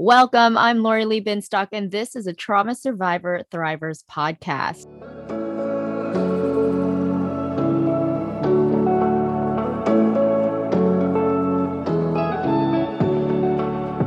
[0.00, 0.56] Welcome.
[0.56, 4.86] I'm Lori Lee Binstock, and this is a Trauma Survivor Thrivers podcast.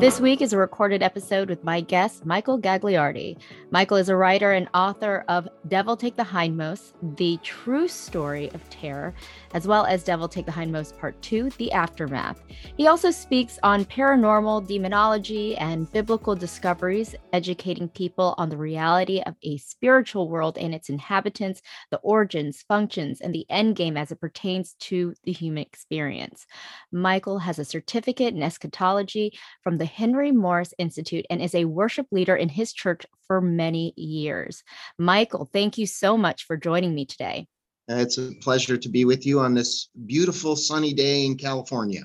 [0.02, 3.38] This week is a recorded episode with my guest, Michael Gagliardi.
[3.70, 8.68] Michael is a writer and author of Devil Take the Hindmost, the true story of
[8.72, 9.14] terror,
[9.54, 12.42] as well as Devil Take the Hindmost Part 2, The Aftermath.
[12.78, 19.36] He also speaks on paranormal, demonology, and biblical discoveries, educating people on the reality of
[19.44, 24.20] a spiritual world and its inhabitants, the origins, functions, and the end game as it
[24.20, 26.48] pertains to the human experience.
[26.92, 32.08] Michael has a certificate in eschatology from the Henry Morris Institute and is a worship
[32.12, 34.64] leader in his church for many years.
[34.98, 37.48] Michael, thank you so much for joining me today.
[37.88, 42.04] It's a pleasure to be with you on this beautiful sunny day in California.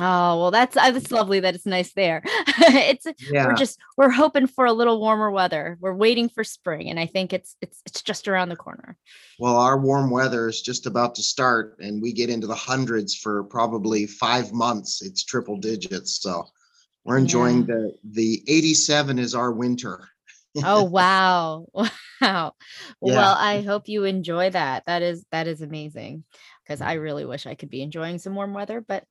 [0.00, 2.22] Oh well, that's uh, that's lovely that it's nice there.
[2.26, 3.46] it's yeah.
[3.46, 5.78] we're just we're hoping for a little warmer weather.
[5.80, 8.96] We're waiting for spring, and I think it's it's it's just around the corner.
[9.38, 13.14] Well, our warm weather is just about to start, and we get into the hundreds
[13.14, 15.00] for probably five months.
[15.00, 16.46] It's triple digits, so
[17.08, 17.74] we're enjoying yeah.
[17.74, 20.06] the the 87 is our winter.
[20.62, 21.66] oh wow.
[22.20, 22.54] Wow.
[23.00, 23.14] Yeah.
[23.14, 24.82] Well, I hope you enjoy that.
[24.86, 26.24] That is that is amazing.
[26.64, 29.04] Because I really wish I could be enjoying some warm weather, but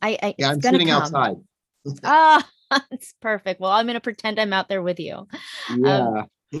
[0.00, 1.02] I, I yeah, I'm sitting come.
[1.02, 1.36] outside.
[2.02, 3.60] Ah, oh, it's perfect.
[3.60, 5.28] Well, I'm gonna pretend I'm out there with you.
[5.68, 6.22] Um, yeah.
[6.54, 6.60] Um,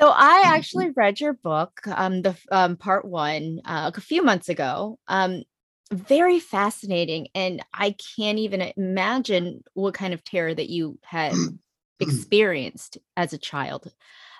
[0.00, 4.48] so I actually read your book, um, the um, part one, uh, a few months
[4.48, 4.98] ago.
[5.06, 5.44] Um,
[5.92, 11.34] very fascinating and i can't even imagine what kind of terror that you had
[12.00, 13.92] experienced as a child.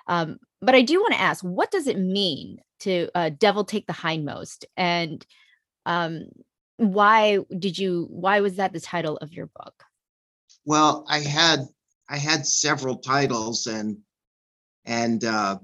[0.07, 3.85] Um, but i do want to ask what does it mean to uh, devil take
[3.85, 4.65] the hindmost?
[4.75, 5.23] And
[5.85, 6.25] um,
[6.77, 9.83] why did you why was that the title of your book?
[10.65, 11.67] Well i had
[12.09, 13.97] i had several titles and
[14.85, 15.59] and uh,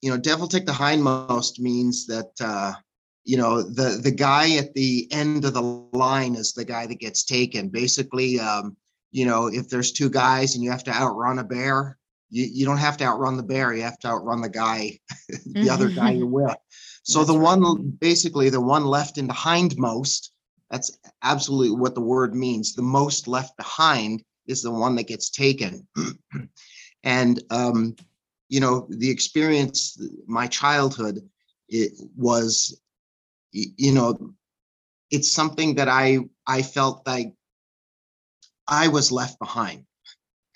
[0.00, 2.72] you know devil take the hindmost means that uh,
[3.26, 7.00] you know the the guy at the end of the line is the guy that
[7.00, 8.76] gets taken basically um,
[9.10, 11.98] you know if there's two guys and you have to outrun a bear
[12.30, 14.98] you, you don't have to outrun the bear you have to outrun the guy
[15.28, 15.70] the mm-hmm.
[15.70, 16.56] other guy you're with
[17.02, 17.58] so that's the right.
[17.58, 20.30] one basically the one left in the hindmost
[20.70, 25.30] that's absolutely what the word means the most left behind is the one that gets
[25.30, 25.86] taken
[27.02, 27.96] and um,
[28.48, 31.28] you know the experience my childhood
[31.68, 32.80] it was
[33.76, 34.16] you know
[35.10, 37.32] it's something that i i felt like
[38.68, 39.84] i was left behind.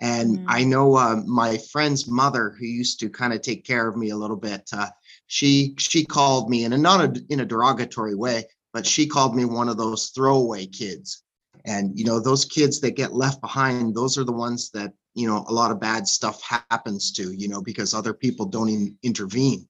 [0.01, 0.45] And mm.
[0.49, 4.11] i know uh, my friend's mother who used to kind of take care of me
[4.11, 4.91] a little bit uh,
[5.27, 9.45] she she called me and not a, in a derogatory way but she called me
[9.45, 11.23] one of those throwaway kids.
[11.67, 15.27] And you know those kids that get left behind those are the ones that you
[15.27, 18.97] know a lot of bad stuff happens to you know because other people don't even
[19.03, 19.69] intervene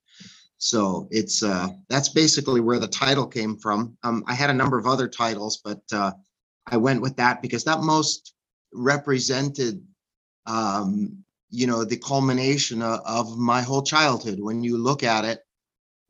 [0.60, 3.96] so it's uh, that's basically where the title came from.
[4.02, 6.12] Um, I had a number of other titles, but uh,
[6.66, 8.34] I went with that because that most
[8.74, 9.82] represented,
[10.44, 14.38] um, you know, the culmination of, of my whole childhood.
[14.38, 15.40] When you look at it,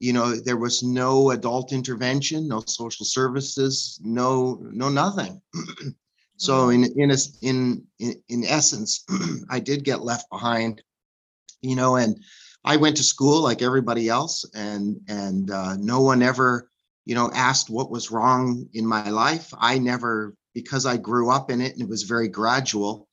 [0.00, 5.40] you know, there was no adult intervention, no social services, no no nothing.
[6.38, 9.04] so in in a, in in essence,
[9.48, 10.82] I did get left behind,
[11.62, 12.20] you know, and
[12.64, 16.70] I went to school like everybody else, and and uh, no one ever,
[17.04, 19.52] you know, asked what was wrong in my life.
[19.58, 23.08] I never, because I grew up in it, and it was very gradual.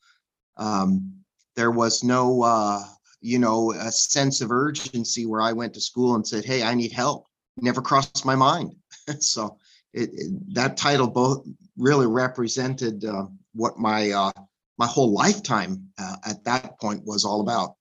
[0.58, 1.14] Um,
[1.56, 2.84] there was no, uh,
[3.22, 6.74] you know, a sense of urgency where I went to school and said, "Hey, I
[6.74, 7.26] need help."
[7.56, 8.76] Never crossed my mind.
[9.20, 9.58] so
[9.94, 11.48] it, it, that title both
[11.78, 14.32] really represented uh, what my uh,
[14.78, 17.77] my whole lifetime uh, at that point was all about.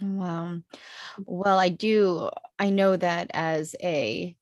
[0.00, 0.60] Wow.
[1.24, 2.30] Well, I do.
[2.58, 4.36] I know that as a,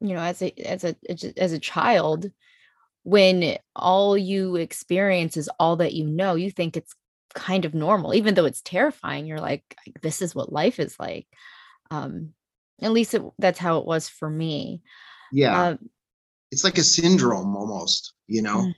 [0.00, 0.96] you know, as a as a
[1.36, 2.30] as a child,
[3.02, 6.94] when all you experience is all that you know, you think it's
[7.34, 9.26] kind of normal, even though it's terrifying.
[9.26, 11.26] You're like, this is what life is like.
[11.90, 12.34] Um,
[12.80, 14.82] at least it, that's how it was for me.
[15.32, 15.60] Yeah.
[15.60, 15.76] Uh,
[16.50, 18.74] it's like a syndrome almost, you know, mm.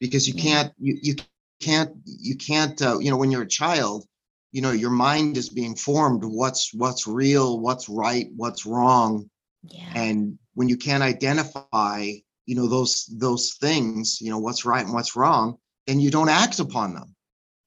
[0.00, 1.14] because you can't you you
[1.60, 4.04] can't you can't uh, you know when you're a child
[4.52, 9.28] you know your mind is being formed what's what's real what's right what's wrong
[9.64, 9.92] yeah.
[9.94, 12.10] and when you can't identify
[12.46, 15.56] you know those those things you know what's right and what's wrong
[15.86, 17.14] then you don't act upon them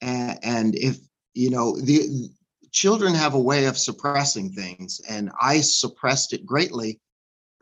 [0.01, 0.97] and, and if
[1.33, 2.29] you know the
[2.71, 6.99] children have a way of suppressing things and i suppressed it greatly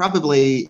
[0.02, 0.62] probably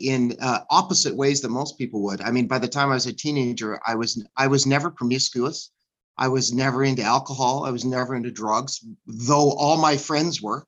[0.00, 2.20] in uh, opposite ways than most people would.
[2.20, 5.70] I mean, by the time I was a teenager, I was I was never promiscuous.
[6.16, 7.64] I was never into alcohol.
[7.64, 10.66] I was never into drugs, though all my friends were.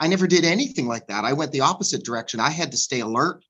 [0.00, 1.24] I never did anything like that.
[1.24, 2.40] I went the opposite direction.
[2.40, 3.44] I had to stay alert.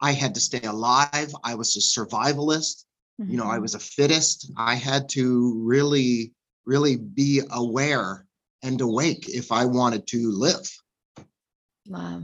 [0.00, 1.34] I had to stay alive.
[1.42, 2.84] I was a survivalist.
[3.20, 3.30] Mm-hmm.
[3.30, 3.62] You know, I mm-hmm.
[3.62, 4.52] was a fittest.
[4.56, 6.32] I had to really,
[6.66, 8.26] really be aware
[8.62, 10.70] and awake if I wanted to live.
[11.86, 12.22] Wow.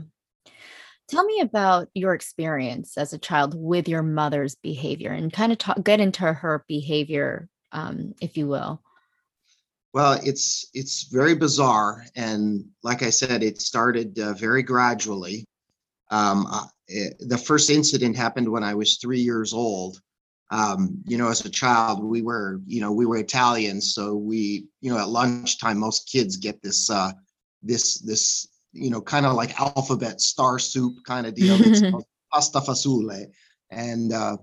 [1.09, 5.57] Tell me about your experience as a child with your mother's behavior and kind of
[5.57, 8.81] talk, get into her behavior, um, if you will.
[9.93, 15.45] Well, it's it's very bizarre, and like I said, it started uh, very gradually.
[16.09, 19.99] Um, uh, it, the first incident happened when I was three years old.
[20.49, 24.67] Um, you know, as a child, we were, you know, we were Italian, so we,
[24.81, 27.11] you know, at lunchtime, most kids get this, uh,
[27.63, 31.57] this, this, you know, kind of like alphabet star soup kind of deal.
[31.59, 31.81] It's
[32.31, 33.31] pasta fagioli,
[33.71, 34.37] and uh,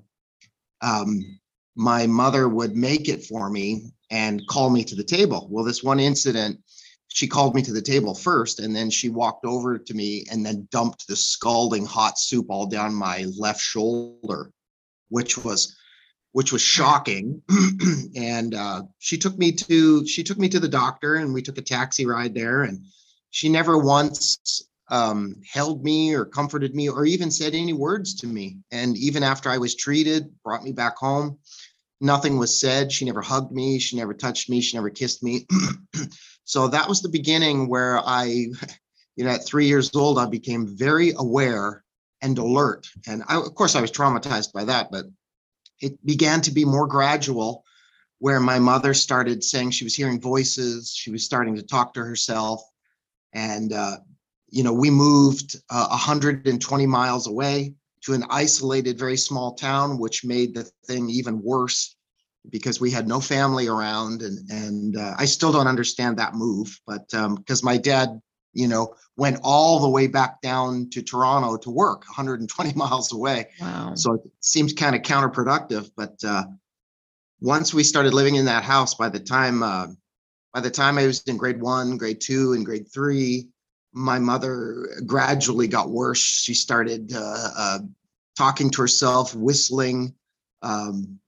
[0.80, 1.38] um,
[1.80, 5.48] my mother would make it for me and call me to the table.
[5.50, 6.60] Well, this one incident,
[7.08, 10.44] she called me to the table first, and then she walked over to me and
[10.44, 14.52] then dumped the scalding hot soup all down my left shoulder,
[15.08, 15.74] which was
[16.32, 17.40] which was shocking.
[18.14, 21.56] and uh, she took me to she took me to the doctor, and we took
[21.56, 22.64] a taxi ride there.
[22.64, 22.84] And
[23.30, 28.26] she never once um, held me or comforted me or even said any words to
[28.26, 28.58] me.
[28.70, 31.38] And even after I was treated, brought me back home
[32.00, 32.90] nothing was said.
[32.90, 33.78] She never hugged me.
[33.78, 34.60] She never touched me.
[34.60, 35.46] She never kissed me.
[36.44, 40.66] so that was the beginning where I, you know, at three years old, I became
[40.66, 41.84] very aware
[42.22, 42.86] and alert.
[43.06, 45.06] And I, of course, I was traumatized by that, but
[45.80, 47.64] it began to be more gradual
[48.18, 50.92] where my mother started saying she was hearing voices.
[50.94, 52.62] She was starting to talk to herself.
[53.32, 53.98] And, uh,
[54.50, 60.24] you know, we moved uh, 120 miles away to an isolated, very small town, which
[60.24, 61.96] made the thing even worse
[62.48, 64.22] because we had no family around.
[64.22, 68.20] And and uh, I still don't understand that move, but because um, my dad,
[68.52, 73.48] you know, went all the way back down to Toronto to work, 120 miles away.
[73.60, 73.94] Wow.
[73.94, 75.90] So it seems kind of counterproductive.
[75.96, 76.44] But uh,
[77.40, 79.88] once we started living in that house, by the time uh,
[80.52, 83.48] by the time I was in grade one, grade two, and grade three,
[83.92, 86.20] my mother gradually got worse.
[86.20, 87.78] She started uh, uh,
[88.36, 90.14] talking to herself, whistling,
[90.62, 91.18] um,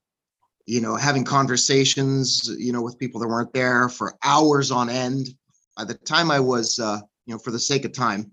[0.65, 5.27] you know, having conversations, you know, with people that weren't there for hours on end.
[5.75, 8.31] By the time I was, uh, you know, for the sake of time,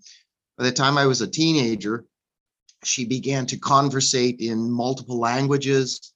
[0.56, 2.05] by the time I was a teenager,
[2.85, 6.12] she began to conversate in multiple languages.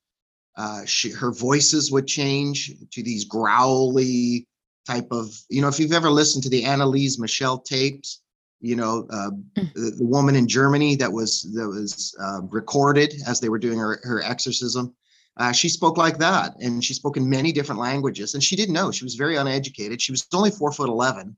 [0.57, 4.47] Uh, she, her voices would change to these growly,
[4.87, 8.21] type of, you know, if you've ever listened to the Anneliese Michel tapes,
[8.61, 9.73] you know, uh, mm.
[9.75, 13.79] the, the, woman in Germany that was that was uh, recorded as they were doing
[13.79, 14.95] her, her exorcism.
[15.37, 18.33] Uh, she spoke like that, and she spoke in many different languages.
[18.35, 20.01] And she didn't know; she was very uneducated.
[20.01, 21.37] She was only four foot eleven,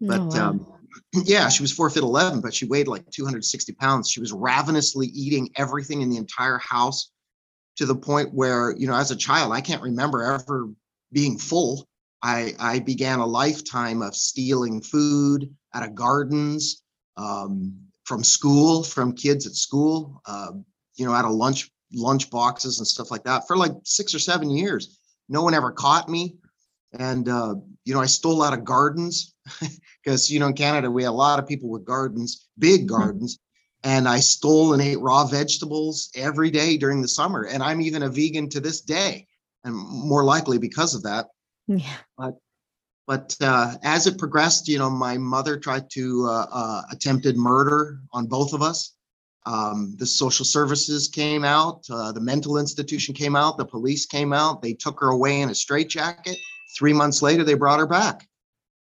[0.00, 0.48] but oh, wow.
[0.48, 0.66] um,
[1.24, 4.10] yeah, she was four foot eleven, but she weighed like two hundred sixty pounds.
[4.10, 7.10] She was ravenously eating everything in the entire house,
[7.76, 10.68] to the point where you know, as a child, I can't remember ever
[11.12, 11.86] being full.
[12.22, 16.82] I, I began a lifetime of stealing food out of gardens,
[17.16, 17.74] um,
[18.08, 20.52] from school, from kids at school, uh,
[20.96, 24.18] you know, out of lunch lunch boxes and stuff like that for like six or
[24.18, 24.98] seven years.
[25.28, 26.36] No one ever caught me,
[26.98, 29.34] and uh, you know, I stole out of gardens
[30.02, 32.86] because you know in Canada we have a lot of people with gardens, big hmm.
[32.86, 33.38] gardens.
[33.84, 37.44] And I stole and ate raw vegetables every day during the summer.
[37.44, 39.28] And I'm even a vegan to this day,
[39.62, 41.26] and more likely because of that.
[41.68, 41.96] Yeah.
[42.16, 42.38] But
[43.06, 48.00] but uh, as it progressed, you know, my mother tried to uh, uh, attempted murder
[48.12, 48.94] on both of us.
[49.46, 54.34] Um, the social services came out, uh, the mental institution came out, the police came
[54.34, 54.60] out.
[54.60, 56.36] They took her away in a straitjacket.
[56.76, 58.28] Three months later, they brought her back.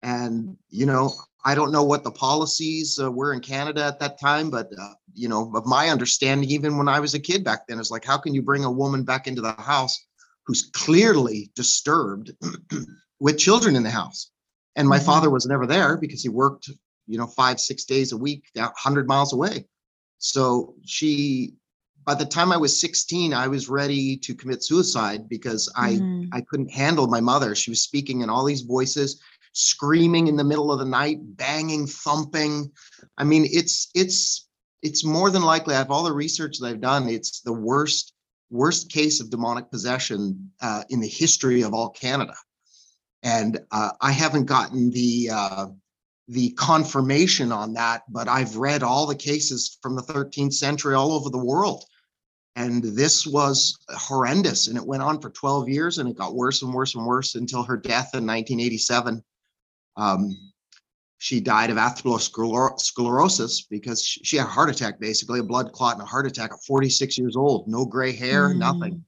[0.03, 1.13] And you know,
[1.45, 4.95] I don't know what the policies uh, were in Canada at that time, but uh,
[5.13, 8.07] you know, of my understanding, even when I was a kid back then, is like,
[8.07, 10.03] how can you bring a woman back into the house
[10.49, 12.33] who's clearly disturbed
[13.21, 14.31] with children in the house.
[14.77, 15.05] And my mm-hmm.
[15.05, 16.71] father was never there because he worked,
[17.07, 19.67] you know, five, six days a week, 100 miles away.
[20.17, 21.53] So she,
[22.07, 26.31] by the time I was 16, I was ready to commit suicide because I, mm-hmm.
[26.33, 27.55] I couldn't handle my mother.
[27.55, 29.21] She was speaking in all these voices,
[29.53, 32.73] screaming in the middle of the night, banging, thumping.
[33.19, 34.49] I mean, it's, it's,
[34.83, 38.15] it's more than likely, I have all the research that I've done, it's the worst
[38.51, 42.35] worst case of demonic possession uh, in the history of all Canada.
[43.23, 45.67] And uh, I haven't gotten the uh,
[46.29, 51.13] the confirmation on that, but I've read all the cases from the 13th century all
[51.13, 51.85] over the world.
[52.55, 54.67] And this was horrendous.
[54.67, 57.35] And it went on for 12 years and it got worse and worse and worse
[57.35, 59.23] until her death in 1987.
[59.97, 60.48] Um,
[61.19, 66.03] she died of atherosclerosis because she had a heart attack, basically a blood clot and
[66.03, 68.59] a heart attack at 46 years old, no gray hair, mm.
[68.59, 69.05] nothing.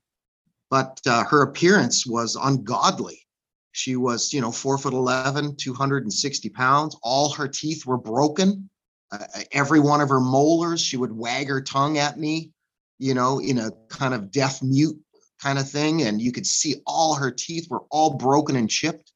[0.70, 3.26] But uh, her appearance was ungodly.
[3.72, 6.96] She was, you know, four foot 11, 260 pounds.
[7.02, 8.68] All her teeth were broken.
[9.12, 12.50] Uh, every one of her molars, she would wag her tongue at me,
[12.98, 14.98] you know, in a kind of deaf mute
[15.40, 16.02] kind of thing.
[16.02, 19.12] And you could see all her teeth were all broken and chipped.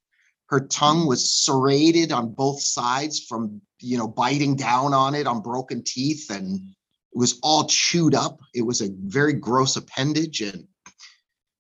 [0.49, 5.41] Her tongue was serrated on both sides from, you know, biting down on it on
[5.41, 6.31] broken teeth.
[6.31, 8.39] And it was all chewed up.
[8.55, 10.43] It was a very gross appendage.
[10.43, 10.67] And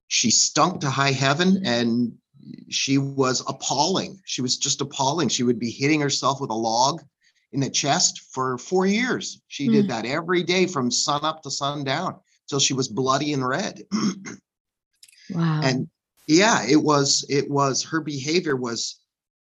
[0.08, 1.62] she stunk to high heaven.
[1.64, 2.12] And
[2.68, 4.20] she was appalling.
[4.24, 5.28] She was just appalling.
[5.28, 7.02] She would be hitting herself with a log
[7.52, 9.40] in the chest for four years.
[9.48, 9.72] She mm.
[9.72, 12.16] did that every day from sun up to sundown
[12.48, 13.82] till she was bloody and red.
[15.30, 15.60] wow.
[15.62, 15.88] And
[16.26, 19.00] yeah, it was, it was, her behavior was,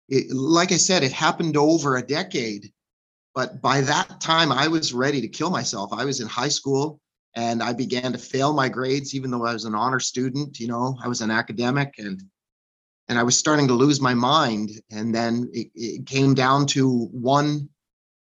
[0.08, 2.72] it, like I said, it happened over a decade.
[3.36, 5.94] But by that time, I was ready to kill myself.
[5.94, 7.00] I was in high school
[7.36, 10.60] and I began to fail my grades, even though I was an honor student.
[10.60, 12.22] You know, I was an academic and
[13.08, 14.70] and I was starting to lose my mind.
[14.92, 17.70] And then it, it came down to one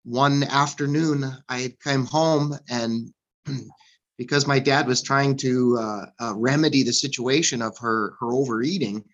[0.04, 1.24] one afternoon.
[1.48, 3.12] I came home and
[4.18, 9.04] because my dad was trying to uh, uh, remedy the situation of her her overeating,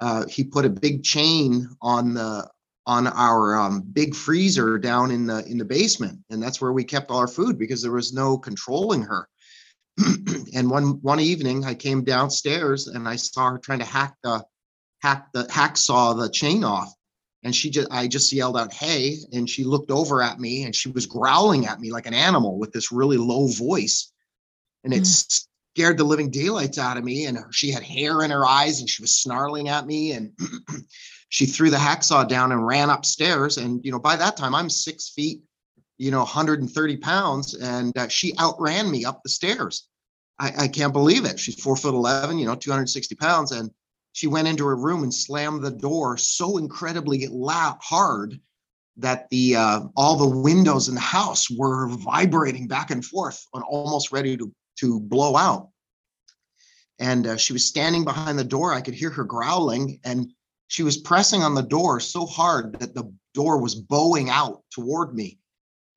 [0.00, 2.48] uh, he put a big chain on the
[2.86, 6.84] on our um, big freezer down in the in the basement, and that's where we
[6.84, 9.28] kept all our food because there was no controlling her.
[10.54, 14.44] and one one evening, I came downstairs and I saw her trying to hack the
[15.02, 16.92] hack the hacksaw the chain off
[17.42, 20.74] and she just i just yelled out hey and she looked over at me and
[20.74, 24.10] she was growling at me like an animal with this really low voice
[24.86, 25.44] and it mm.
[25.74, 28.88] scared the living daylights out of me and she had hair in her eyes and
[28.88, 30.32] she was snarling at me and
[31.28, 34.70] she threw the hacksaw down and ran upstairs and you know by that time i'm
[34.70, 35.40] six feet
[35.98, 39.88] you know 130 pounds and uh, she outran me up the stairs
[40.38, 43.70] I, I can't believe it she's four foot 11 you know 260 pounds and
[44.12, 48.40] she went into her room and slammed the door so incredibly loud, hard
[48.96, 53.62] that the uh, all the windows in the house were vibrating back and forth and
[53.64, 55.70] almost ready to to blow out.
[56.98, 58.72] And uh, she was standing behind the door.
[58.72, 60.32] I could hear her growling, and
[60.68, 65.14] she was pressing on the door so hard that the door was bowing out toward
[65.14, 65.38] me.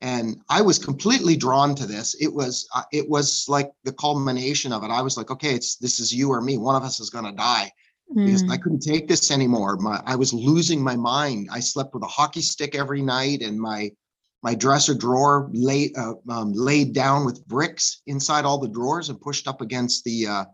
[0.02, 2.16] And I was completely drawn to this.
[2.20, 4.92] It was uh, it was like the culmination of it.
[4.92, 6.58] I was like, okay, it's this is you or me.
[6.58, 7.72] One of us is going to die
[8.16, 8.62] because I mm.
[8.62, 9.78] couldn't take this anymore.
[9.78, 11.50] My, I was losing my mind.
[11.52, 13.92] I slept with a hockey stick every night, and my
[14.42, 19.20] my dresser drawer laid uh, um, laid down with bricks inside all the drawers and
[19.20, 20.46] pushed up against the, uh,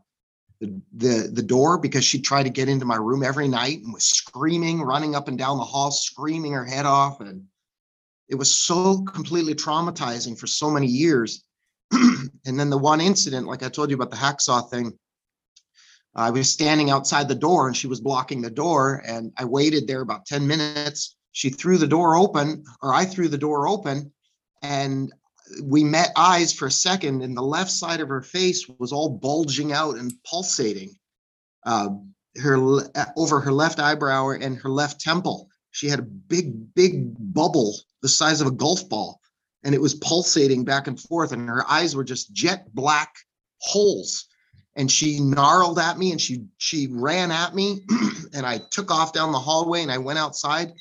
[0.59, 3.93] the the the door because she tried to get into my room every night and
[3.93, 7.43] was screaming, running up and down the hall, screaming her head off, and
[8.27, 11.43] it was so completely traumatizing for so many years.
[11.91, 14.97] and then the one incident, like I told you about the hacksaw thing,
[16.15, 19.03] I was standing outside the door and she was blocking the door.
[19.05, 21.14] And I waited there about 10 minutes.
[21.35, 24.13] She threw the door open, or I threw the door open,
[24.61, 25.11] and
[25.61, 27.21] we met eyes for a second.
[27.23, 30.95] And the left side of her face was all bulging out and pulsating.
[31.65, 31.89] Uh,
[32.37, 32.57] her
[33.17, 35.49] over her left eyebrow and her left temple.
[35.71, 39.19] She had a big, big bubble the size of a golf ball,
[39.65, 41.33] and it was pulsating back and forth.
[41.33, 43.13] And her eyes were just jet black
[43.57, 44.25] holes
[44.77, 47.81] and she gnarled at me and she she ran at me
[48.33, 50.71] and I took off down the hallway and I went outside.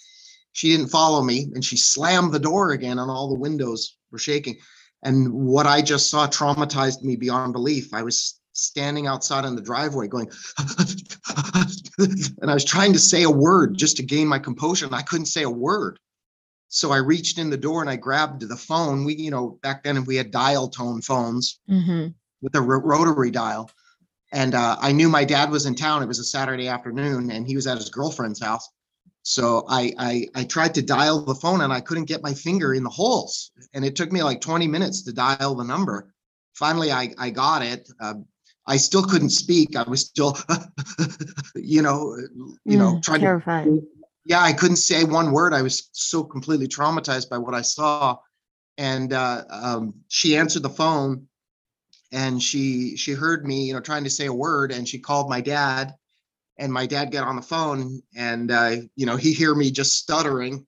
[0.54, 4.18] She didn't follow me and she slammed the door again and all the windows were
[4.18, 4.56] shaking.
[5.02, 7.92] And what I just saw traumatized me beyond belief.
[7.92, 10.30] I was standing outside on the driveway going
[11.98, 15.02] and I was trying to say a word just to gain my composure and I
[15.02, 15.98] couldn't say a word.
[16.68, 19.04] So I reached in the door and I grabbed the phone.
[19.04, 22.08] We, you know, back then we had dial tone phones mm-hmm.
[22.40, 23.70] with a rotary dial
[24.34, 26.02] and uh, I knew my dad was in town.
[26.02, 28.68] It was a Saturday afternoon, and he was at his girlfriend's house.
[29.24, 32.74] So I, I I tried to dial the phone, and I couldn't get my finger
[32.74, 36.12] in the holes, and it took me like 20 minutes to dial the number.
[36.54, 37.88] Finally, I I got it.
[37.98, 38.14] Uh,
[38.66, 39.76] I still couldn't speak.
[39.76, 40.36] I was still,
[41.54, 42.16] you know,
[42.66, 43.64] you know, mm, trying terrified.
[43.64, 43.82] to.
[44.26, 45.54] Yeah, I couldn't say one word.
[45.54, 48.18] I was so completely traumatized by what I saw,
[48.76, 51.28] and uh, um, she answered the phone
[52.12, 55.28] and she she heard me you know trying to say a word and she called
[55.28, 55.94] my dad
[56.58, 59.96] and my dad got on the phone and uh, you know he hear me just
[59.96, 60.66] stuttering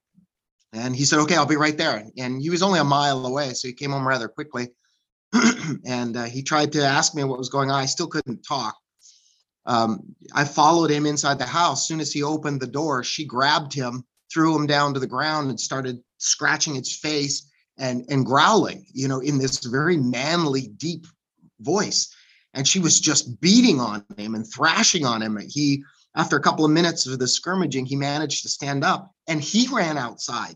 [0.73, 2.05] And he said, okay, I'll be right there.
[2.17, 3.53] And he was only a mile away.
[3.53, 4.69] So he came home rather quickly.
[5.85, 7.79] and uh, he tried to ask me what was going on.
[7.81, 8.75] I still couldn't talk.
[9.65, 11.87] Um, I followed him inside the house.
[11.87, 15.49] Soon as he opened the door, she grabbed him, threw him down to the ground,
[15.49, 21.05] and started scratching its face and and growling, you know, in this very manly, deep
[21.59, 22.13] voice.
[22.53, 25.37] And she was just beating on him and thrashing on him.
[25.47, 25.83] He,
[26.15, 29.67] after a couple of minutes of the skirmaging, he managed to stand up and he
[29.67, 30.55] ran outside.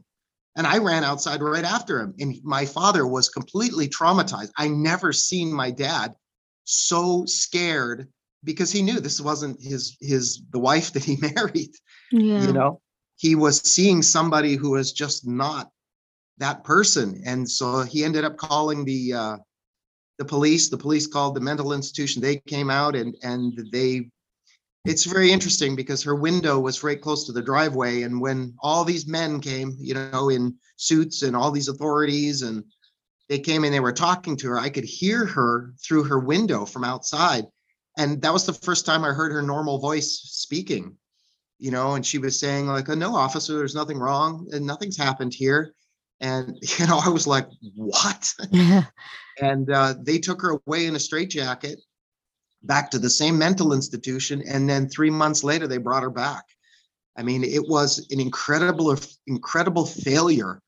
[0.56, 2.14] And I ran outside right after him.
[2.20, 4.52] And my father was completely traumatized.
[4.58, 6.14] I never seen my dad
[6.64, 8.08] so scared
[8.44, 11.76] because he knew this wasn't his his the wife that he married.
[12.12, 12.46] Yeah.
[12.46, 12.82] You know,
[13.18, 15.70] he was seeing somebody who was just not
[16.38, 17.22] that person.
[17.26, 19.38] And so he ended up calling the uh
[20.22, 20.70] the police.
[20.70, 22.22] The police called the mental institution.
[22.22, 24.12] They came out and and they
[24.86, 28.84] it's very interesting because her window was right close to the driveway and when all
[28.84, 32.64] these men came you know in suits and all these authorities and
[33.30, 36.66] they came and they were talking to her i could hear her through her window
[36.66, 37.46] from outside
[38.00, 40.98] and that was the first time i heard her normal voice speaking
[41.60, 44.98] you know and she was saying like oh, no officer there's nothing wrong and nothing's
[44.98, 45.76] happened here
[46.22, 48.34] and you know i was like what
[49.42, 51.80] and uh, they took her away in a straitjacket
[52.64, 54.44] back to the same mental institution.
[54.48, 56.46] And then three months later, they brought her back.
[57.18, 58.96] I mean, it was an incredible,
[59.28, 60.62] incredible failure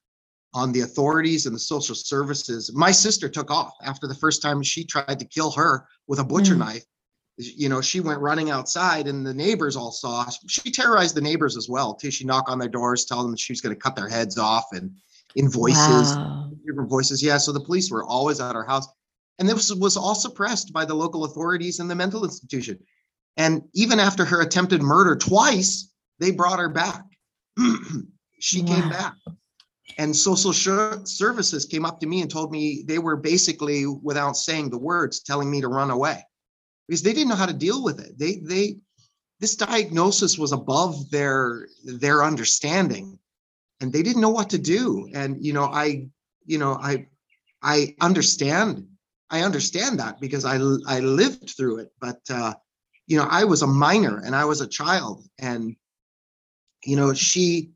[0.54, 2.72] on the authorities and the social services.
[2.74, 6.24] My sister took off after the first time she tried to kill her with a
[6.24, 6.60] butcher mm.
[6.60, 6.84] knife.
[7.38, 10.28] You know, she went running outside and the neighbors all saw.
[10.48, 12.12] She terrorized the neighbors as well, too.
[12.12, 14.66] She knocked on their doors, tell them she was going to cut their heads off
[14.74, 14.92] and
[15.36, 16.52] in voices, wow.
[16.66, 17.24] different voices.
[17.24, 17.38] Yeah.
[17.38, 18.88] So the police were always at our house.
[19.40, 22.80] And this was all suppressed by the local authorities and the mental institution.
[23.36, 27.04] And even after her attempted murder twice, they brought her back.
[28.40, 28.68] she wow.
[28.68, 29.16] came back.
[29.98, 34.70] And social services came up to me and told me they were basically, without saying
[34.70, 36.24] the words, telling me to run away
[36.88, 38.18] because they didn't know how to deal with it.
[38.18, 38.78] They, they,
[39.40, 43.20] this diagnosis was above their their understanding
[43.84, 46.08] and they didn't know what to do and you know i
[46.46, 47.06] you know i
[47.62, 48.88] i understand
[49.34, 51.92] I understand that because I I lived through it.
[52.00, 52.54] But uh,
[53.08, 55.76] you know, I was a minor and I was a child, and
[56.86, 57.72] you know, she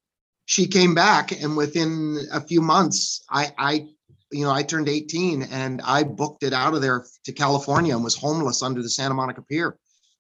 [0.45, 3.87] she came back, and within a few months, I I
[4.31, 8.03] you know I turned 18 and I booked it out of there to California and
[8.03, 9.79] was homeless under the Santa Monica Pier.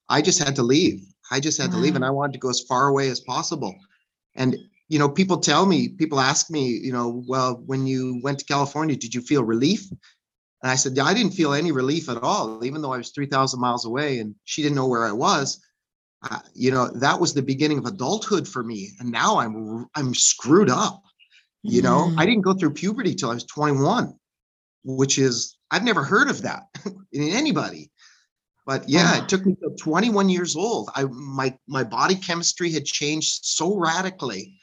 [0.09, 1.05] I just had to leave.
[1.29, 1.75] I just had wow.
[1.75, 3.75] to leave, and I wanted to go as far away as possible.
[4.33, 4.57] And
[4.89, 8.45] you know, people tell me, people ask me, you know, well, when you went to
[8.45, 9.89] California, did you feel relief?
[10.63, 13.11] And I said, yeah, I didn't feel any relief at all, even though I was
[13.11, 15.59] 3,000 miles away and she didn't know where I was.
[16.23, 18.89] Uh, you know, that was the beginning of adulthood for me.
[18.99, 21.03] And now I'm, I'm screwed up.
[21.63, 22.15] You know, mm.
[22.17, 24.13] I didn't go through puberty till I was 21,
[24.83, 26.63] which is, I've never heard of that
[27.11, 27.91] in anybody.
[28.65, 30.89] But yeah, it took me till 21 years old.
[30.93, 34.56] I my my body chemistry had changed so radically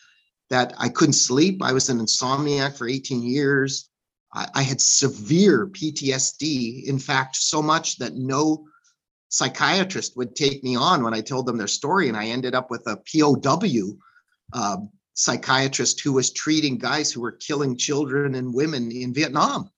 [0.54, 1.60] that I couldn't sleep.
[1.62, 3.90] I was an insomniac for 18 years.
[4.32, 6.84] I, I had severe PTSD.
[6.84, 8.64] In fact, so much that no
[9.30, 12.06] psychiatrist would take me on when I told them their story.
[12.08, 13.98] And I ended up with a POW
[14.52, 14.76] uh,
[15.14, 19.68] psychiatrist who was treating guys who were killing children and women in Vietnam.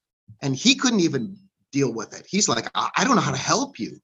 [0.43, 1.39] And he couldn't even
[1.73, 2.27] deal with it.
[2.29, 3.99] He's like, I, I don't know how to help you.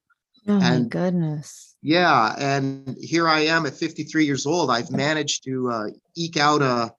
[0.49, 1.72] Oh and my goodness.
[1.83, 2.35] Yeah.
[2.39, 4.71] And here I am at 53 years old.
[4.71, 6.95] I've managed to uh, eke out a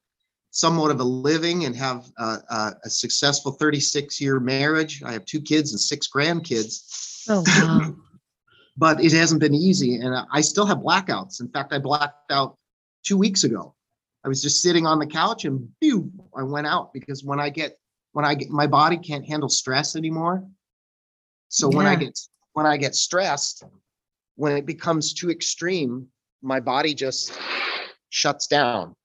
[0.52, 5.02] somewhat of a living and have a, successful 36 year marriage.
[5.04, 7.26] I have two kids and six grandkids.
[7.30, 7.96] Oh, wow.
[8.78, 9.96] but it hasn't been easy.
[9.96, 11.42] And I still have blackouts.
[11.42, 12.58] In fact, I blacked out
[13.04, 13.74] two weeks ago.
[14.26, 17.50] I was just sitting on the couch and phew, I went out because when I
[17.50, 17.78] get,
[18.12, 20.46] when I get, my body can't handle stress anymore.
[21.50, 21.78] So yeah.
[21.78, 22.20] when I get,
[22.54, 23.64] when I get stressed,
[24.36, 26.08] when it becomes too extreme,
[26.42, 27.38] my body just
[28.10, 28.96] shuts down.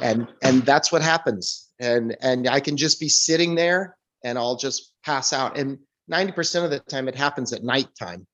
[0.00, 1.68] And and that's what happens.
[1.78, 5.58] And and i can just be sitting there and i'll just pass out.
[5.58, 5.78] And
[6.10, 8.26] 90% of the time it happens at nighttime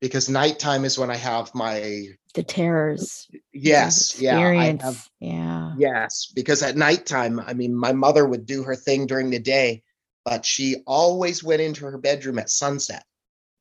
[0.00, 3.28] because nighttime is when i have my the terrors.
[3.52, 4.38] Yes yeah
[4.80, 5.74] have, yeah.
[5.76, 9.82] Yes because at nighttime i mean my mother would do her thing during the day
[10.24, 13.04] but she always went into her bedroom at sunset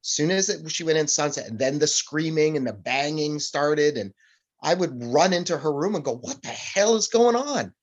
[0.01, 3.97] soon as it, she went in sunset and then the screaming and the banging started
[3.97, 4.13] and
[4.61, 7.73] I would run into her room and go, What the hell is going on?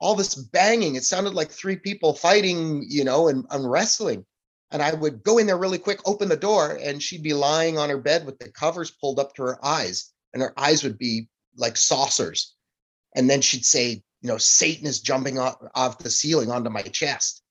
[0.00, 0.96] All this banging.
[0.96, 4.26] It sounded like three people fighting, you know, and, and wrestling.
[4.70, 7.78] And I would go in there really quick, open the door, and she'd be lying
[7.78, 10.98] on her bed with the covers pulled up to her eyes, and her eyes would
[10.98, 12.54] be like saucers.
[13.14, 16.82] And then she'd say, you know, Satan is jumping off, off the ceiling onto my
[16.82, 17.42] chest.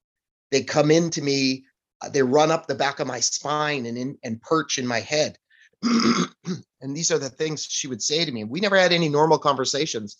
[0.52, 1.66] They come into me,
[2.12, 5.38] they run up the back of my spine and in and perch in my head.
[5.84, 8.44] and these are the things she would say to me.
[8.44, 10.18] We never had any normal conversations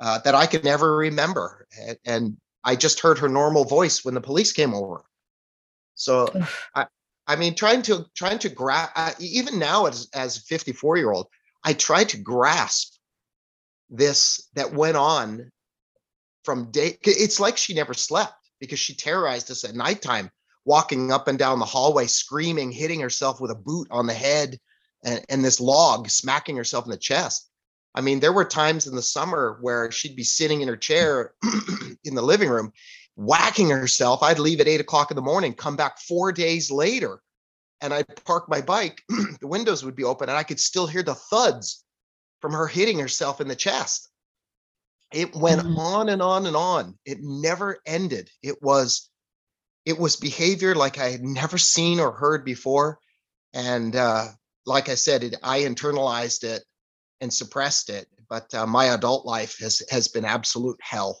[0.00, 1.66] uh, that I can ever remember.
[1.80, 5.04] And, and I just heard her normal voice when the police came over.
[5.94, 6.28] So
[6.74, 6.86] I,
[7.26, 11.28] I mean, trying to trying to grasp uh, even now as as 54 year old,
[11.64, 12.94] I try to grasp
[13.90, 15.50] this that went on
[16.44, 16.98] from day.
[17.02, 20.30] It's like she never slept because she terrorized us at nighttime,
[20.64, 24.58] walking up and down the hallway, screaming, hitting herself with a boot on the head,
[25.04, 27.48] and, and this log, smacking herself in the chest.
[27.94, 31.34] I mean, there were times in the summer where she'd be sitting in her chair
[32.04, 32.72] in the living room,
[33.16, 34.22] whacking herself.
[34.22, 37.20] I'd leave at eight o'clock in the morning, come back four days later,
[37.80, 39.02] and I'd park my bike.
[39.08, 41.84] the windows would be open, and I could still hear the thuds
[42.40, 44.08] from her hitting herself in the chest.
[45.12, 45.78] It went mm-hmm.
[45.78, 46.98] on and on and on.
[47.04, 48.30] It never ended.
[48.42, 49.10] It was,
[49.84, 52.98] it was behavior like I had never seen or heard before,
[53.52, 54.28] and uh,
[54.66, 56.62] like I said, it, I internalized it
[57.20, 58.06] and suppressed it.
[58.28, 61.20] But uh, my adult life has has been absolute hell.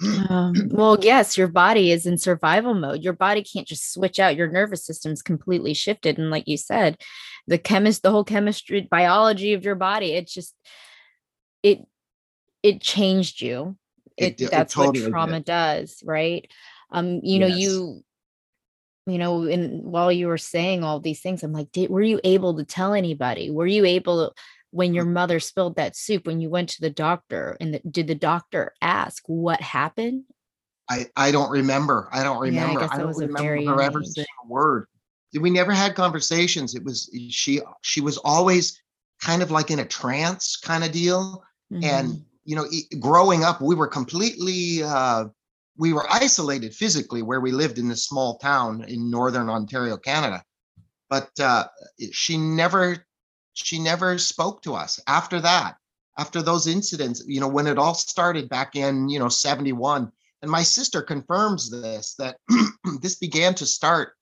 [0.28, 3.02] um, well, yes, your body is in survival mode.
[3.02, 4.36] Your body can't just switch out.
[4.36, 6.96] Your nervous system's completely shifted, and like you said,
[7.46, 10.54] the chemist, the whole chemistry, biology of your body, it just
[11.62, 11.86] it
[12.62, 13.76] it changed you.
[14.16, 15.46] It, it that's it totally what trauma did.
[15.46, 16.50] does, right?
[16.92, 17.58] Um, you know, yes.
[17.58, 18.04] you
[19.06, 22.20] you know, and while you were saying all these things, I'm like, did were you
[22.22, 23.50] able to tell anybody?
[23.50, 24.34] Were you able to
[24.70, 28.06] when your mother spilled that soup when you went to the doctor and the, did
[28.06, 30.24] the doctor ask what happened
[30.88, 34.26] i i don't remember i don't remember yeah, I, I, don't remember her ever saying
[34.44, 34.86] a word
[35.38, 38.80] we never had conversations it was she she was always
[39.20, 41.84] kind of like in a trance kind of deal mm-hmm.
[41.84, 42.66] and you know
[42.98, 45.24] growing up we were completely uh
[45.80, 50.44] we were isolated physically where we lived in this small town in northern ontario canada.
[51.08, 51.64] But uh
[52.12, 53.06] she never
[53.54, 55.76] she never spoke to us after that
[56.18, 60.12] after those incidents you know when it all started back in you know 71
[60.42, 62.36] and my sister confirms this that
[63.00, 64.12] this began to start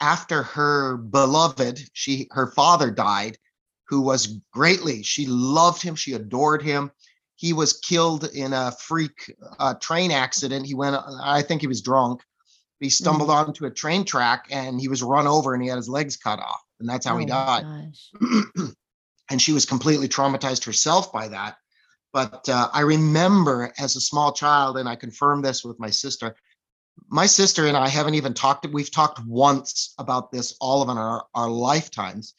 [0.00, 3.38] after her beloved she her father died
[3.86, 6.90] who was greatly she loved him she adored him
[7.38, 11.82] he was killed in a freak uh, train accident he went i think he was
[11.82, 12.20] drunk
[12.80, 13.48] he stumbled mm-hmm.
[13.48, 16.38] onto a train track and he was run over and he had his legs cut
[16.38, 17.64] off and that's how oh he died.
[19.30, 21.56] and she was completely traumatized herself by that.
[22.12, 26.34] But uh, I remember as a small child, and I confirmed this with my sister.
[27.08, 28.66] My sister and I haven't even talked.
[28.66, 32.34] We've talked once about this all of our, our lifetimes.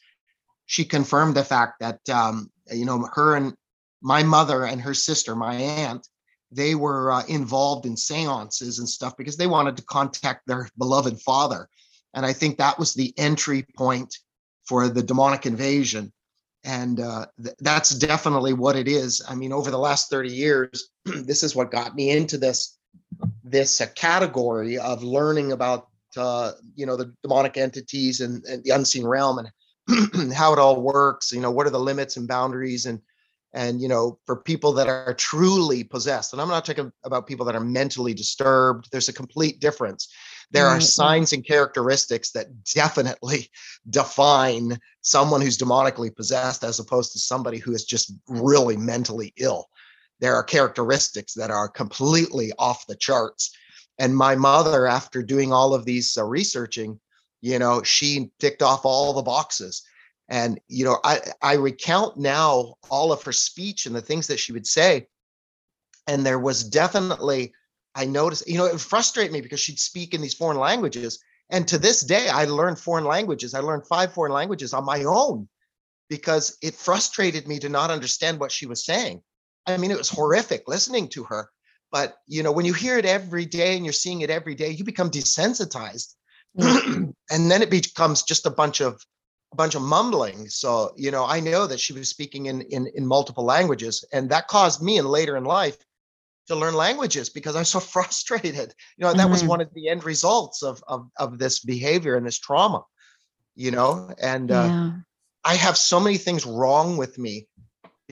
[0.66, 3.54] She confirmed the fact that um, you know her and
[4.02, 6.06] my mother and her sister, my aunt,
[6.50, 11.20] they were uh, involved in seances and stuff because they wanted to contact their beloved
[11.20, 11.68] father.
[12.14, 14.16] And I think that was the entry point
[14.64, 16.12] for the demonic invasion
[16.64, 20.90] and uh, th- that's definitely what it is i mean over the last 30 years
[21.04, 22.78] this is what got me into this
[23.44, 28.70] this uh, category of learning about uh, you know the demonic entities and, and the
[28.70, 32.86] unseen realm and how it all works you know what are the limits and boundaries
[32.86, 33.00] and
[33.52, 37.44] and you know for people that are truly possessed and i'm not talking about people
[37.44, 40.08] that are mentally disturbed there's a complete difference.
[40.52, 43.50] There are signs and characteristics that definitely
[43.90, 49.68] define someone who's demonically possessed as opposed to somebody who is just really mentally ill.
[50.18, 53.54] There are characteristics that are completely off the charts
[53.98, 56.98] and my mother after doing all of these uh, researching
[57.42, 59.82] you know she ticked off all the boxes
[60.30, 64.38] and you know i i recount now all of her speech and the things that
[64.38, 65.06] she would say.
[66.06, 67.52] And there was definitely
[67.94, 71.18] i noticed you know it would frustrate me because she'd speak in these foreign languages.
[71.50, 73.52] And to this day i learned foreign languages.
[73.52, 75.48] I learned five foreign languages on my own
[76.08, 79.22] because it frustrated me to not understand what she was saying.
[79.66, 81.50] I mean it was horrific listening to her.
[81.90, 84.70] But you know when you hear it every day and you're seeing it every day
[84.70, 86.14] you become desensitized.
[86.56, 87.14] Mm.
[87.30, 89.00] and then it becomes just a bunch of
[89.52, 90.48] a bunch of mumbling.
[90.48, 94.30] So, you know, I know that she was speaking in, in, in multiple languages, and
[94.30, 95.76] that caused me and later in life
[96.46, 98.74] to learn languages because I was so frustrated.
[98.96, 99.30] You know, that mm-hmm.
[99.30, 102.84] was one of the end results of, of, of this behavior and this trauma,
[103.56, 104.92] you know, and uh, yeah.
[105.44, 107.48] I have so many things wrong with me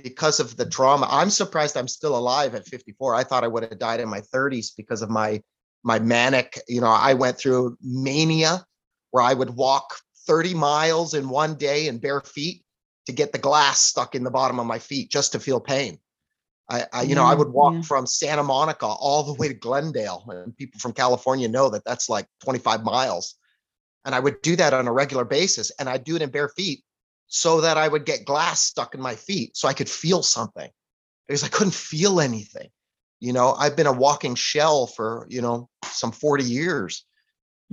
[0.02, 1.08] because of the trauma.
[1.10, 3.14] I'm surprised I'm still alive at 54.
[3.14, 5.42] I thought I would have died in my 30s because of my
[5.84, 8.64] my manic, you know, I went through mania
[9.10, 9.94] where I would walk
[10.28, 12.62] 30 miles in one day in bare feet
[13.06, 15.98] to get the glass stuck in the bottom of my feet just to feel pain.
[16.70, 17.80] I, I you know, I mm, would walk yeah.
[17.82, 22.10] from Santa Monica all the way to Glendale, and people from California know that that's
[22.10, 23.34] like 25 miles.
[24.04, 26.50] And I would do that on a regular basis, and I'd do it in bare
[26.50, 26.84] feet
[27.26, 30.70] so that I would get glass stuck in my feet so I could feel something
[31.26, 32.68] because I couldn't feel anything.
[33.20, 37.04] You know, I've been a walking shell for, you know, some 40 years.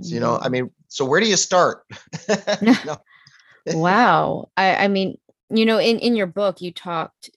[0.00, 1.84] So, you know, I mean, so where do you start?
[3.66, 4.50] wow.
[4.56, 5.18] I, I mean,
[5.50, 7.30] you know, in, in your book, you talked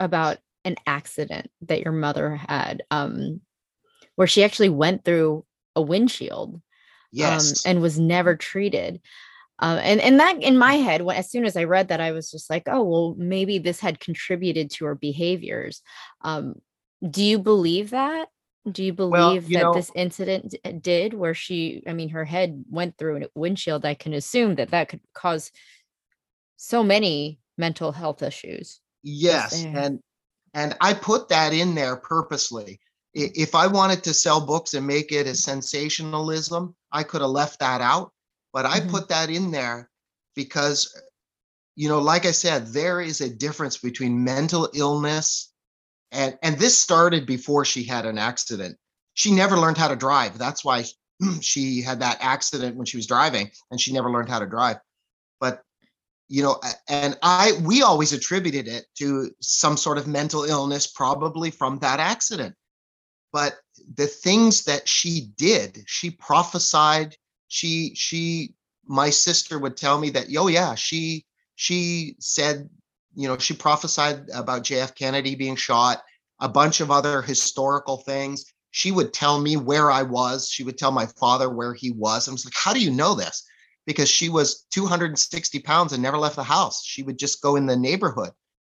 [0.00, 3.40] about an accident that your mother had, um,
[4.16, 6.62] where she actually went through a windshield um,
[7.12, 7.64] yes.
[7.64, 9.00] um, and was never treated.
[9.58, 12.12] Uh, and and that in my head, when as soon as I read that, I
[12.12, 15.80] was just like, oh well, maybe this had contributed to her behaviors.
[16.22, 16.56] Um,
[17.08, 18.28] do you believe that?
[18.70, 22.24] Do you believe well, you that know, this incident did, where she, I mean, her
[22.24, 23.84] head went through a windshield?
[23.84, 25.52] I can assume that that could cause
[26.56, 28.80] so many mental health issues.
[29.02, 30.00] Yes, and
[30.54, 32.80] and I put that in there purposely.
[33.14, 37.60] If I wanted to sell books and make it a sensationalism, I could have left
[37.60, 38.12] that out
[38.56, 38.88] but I mm-hmm.
[38.88, 39.90] put that in there
[40.34, 40.98] because,
[41.74, 45.52] you know, like I said, there is a difference between mental illness
[46.12, 48.76] and and this started before she had an accident.
[49.14, 50.38] She never learned how to drive.
[50.38, 50.84] That's why
[51.40, 54.76] she had that accident when she was driving and she never learned how to drive.
[55.40, 55.62] But
[56.28, 61.50] you know, and I we always attributed it to some sort of mental illness, probably
[61.50, 62.54] from that accident.
[63.32, 63.56] But
[63.94, 67.16] the things that she did, she prophesied
[67.48, 68.54] she she
[68.86, 72.68] my sister would tell me that oh yeah she she said
[73.16, 76.02] you know she prophesied about JF Kennedy being shot
[76.40, 78.52] a bunch of other historical things.
[78.70, 80.50] She would tell me where I was.
[80.50, 82.28] She would tell my father where he was.
[82.28, 83.44] I was like how do you know this?
[83.86, 86.84] Because she was 260 pounds and never left the house.
[86.84, 88.30] She would just go in the neighborhood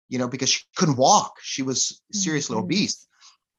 [0.08, 1.36] you know because she couldn't walk.
[1.42, 2.64] She was seriously mm-hmm.
[2.64, 3.06] obese.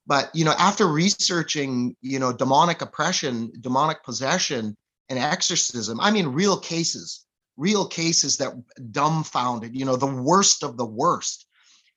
[0.08, 4.78] But you know after researching you know demonic oppression demonic possession
[5.10, 6.00] and exorcism.
[6.00, 7.25] I mean, real cases,
[7.58, 8.54] real cases that
[8.92, 11.46] dumbfounded, you know, the worst of the worst.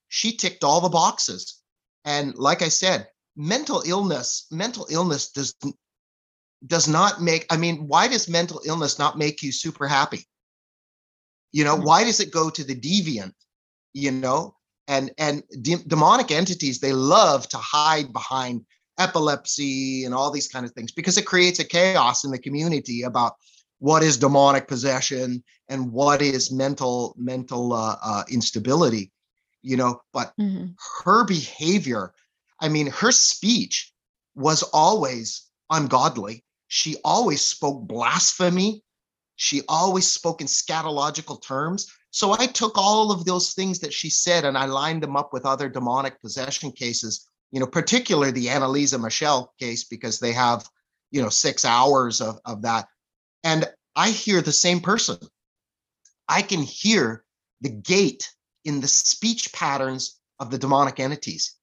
[0.08, 1.60] She ticked all the boxes.
[2.04, 5.54] And like I said, mental illness, mental illness does
[6.66, 10.26] does not make, I mean, why does mental illness not make you super happy?
[11.52, 11.84] You know, mm-hmm.
[11.84, 13.32] why does it go to the deviant?
[13.94, 14.56] You know,
[14.88, 18.64] and and de- demonic entities they love to hide behind
[18.98, 23.02] epilepsy and all these kind of things because it creates a chaos in the community
[23.02, 23.34] about
[23.78, 29.10] what is demonic possession and what is mental mental uh, uh, instability
[29.62, 30.66] you know but mm-hmm.
[31.04, 32.12] her behavior
[32.60, 33.92] i mean her speech
[34.34, 38.82] was always ungodly she always spoke blasphemy
[39.36, 44.10] she always spoke in scatological terms so i took all of those things that she
[44.10, 48.46] said and i lined them up with other demonic possession cases you know, particularly the
[48.46, 50.68] Anneliese Michel case, because they have,
[51.10, 52.86] you know, six hours of, of that.
[53.44, 55.18] And I hear the same person.
[56.28, 57.24] I can hear
[57.60, 58.30] the gate
[58.64, 61.54] in the speech patterns of the demonic entities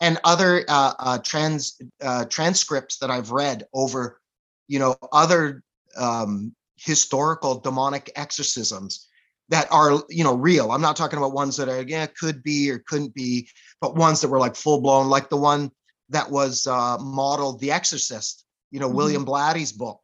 [0.00, 4.20] and other uh, uh, trans uh, transcripts that I've read over,
[4.68, 5.62] you know, other
[5.96, 9.08] um, historical demonic exorcisms
[9.48, 12.70] that are you know real i'm not talking about ones that are yeah could be
[12.70, 13.48] or couldn't be
[13.80, 15.70] but ones that were like full blown like the one
[16.08, 18.96] that was uh modeled the exorcist you know mm-hmm.
[18.96, 20.00] william blatty's book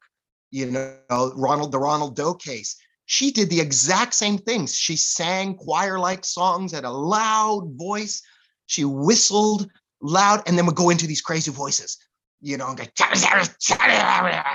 [0.51, 5.55] you know ronald the ronald doe case she did the exact same things she sang
[5.55, 8.21] choir like songs at a loud voice
[8.67, 9.69] she whistled
[10.01, 11.97] loud and then would go into these crazy voices
[12.41, 12.85] you know and go,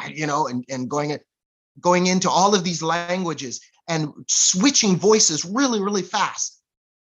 [0.08, 1.18] you know and, and going
[1.80, 6.60] going into all of these languages and switching voices really, really fast,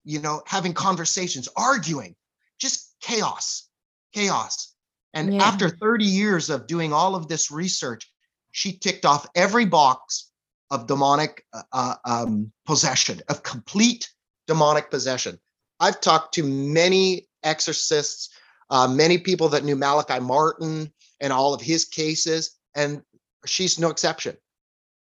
[0.04, 2.14] you know, having conversations, arguing,
[2.58, 3.68] just chaos,
[4.14, 4.74] chaos.
[5.12, 5.42] And yeah.
[5.42, 8.10] after 30 years of doing all of this research,
[8.52, 10.30] she ticked off every box
[10.70, 14.08] of demonic uh, uh, um, possession, of complete
[14.46, 15.38] demonic possession.
[15.80, 18.28] I've talked to many exorcists,
[18.70, 23.02] uh, many people that knew Malachi Martin and all of his cases, and
[23.46, 24.36] she's no exception.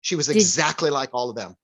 [0.00, 1.56] She was exactly Did, like all of them.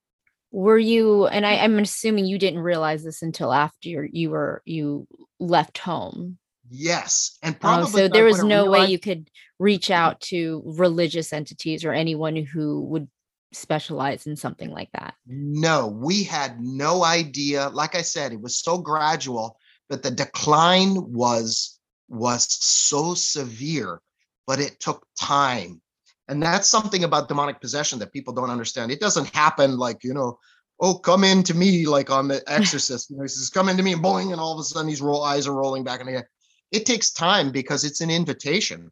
[0.53, 5.07] Were you and I, I'm assuming you didn't realize this until after you were you
[5.41, 6.38] left home.
[6.71, 7.39] Yes.
[7.43, 11.85] And oh, probably so there was no way you could reach out to religious entities
[11.85, 13.09] or anyone who would
[13.53, 15.15] specialize in something like that.
[15.27, 17.69] No, we had no idea.
[17.69, 21.79] Like I said, it was so gradual, but the decline was
[22.11, 24.01] was so severe,
[24.47, 25.83] but it took time
[26.29, 28.93] and that's something about demonic possession that people don't understand.
[28.93, 30.39] It doesn't happen like, you know,
[30.81, 33.11] oh, come in to me, like on the exorcist.
[33.11, 35.01] You know, he says, come into me and boing, and all of a sudden these
[35.01, 36.27] roll eyes are rolling back in the head.
[36.71, 38.91] It takes time because it's an invitation.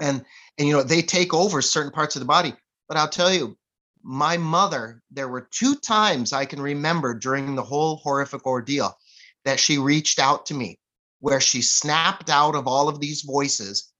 [0.00, 0.24] And
[0.58, 2.54] and you know, they take over certain parts of the body.
[2.88, 3.56] But I'll tell you,
[4.02, 8.96] my mother, there were two times I can remember during the whole horrific ordeal
[9.44, 10.78] that she reached out to me
[11.20, 13.92] where she snapped out of all of these voices.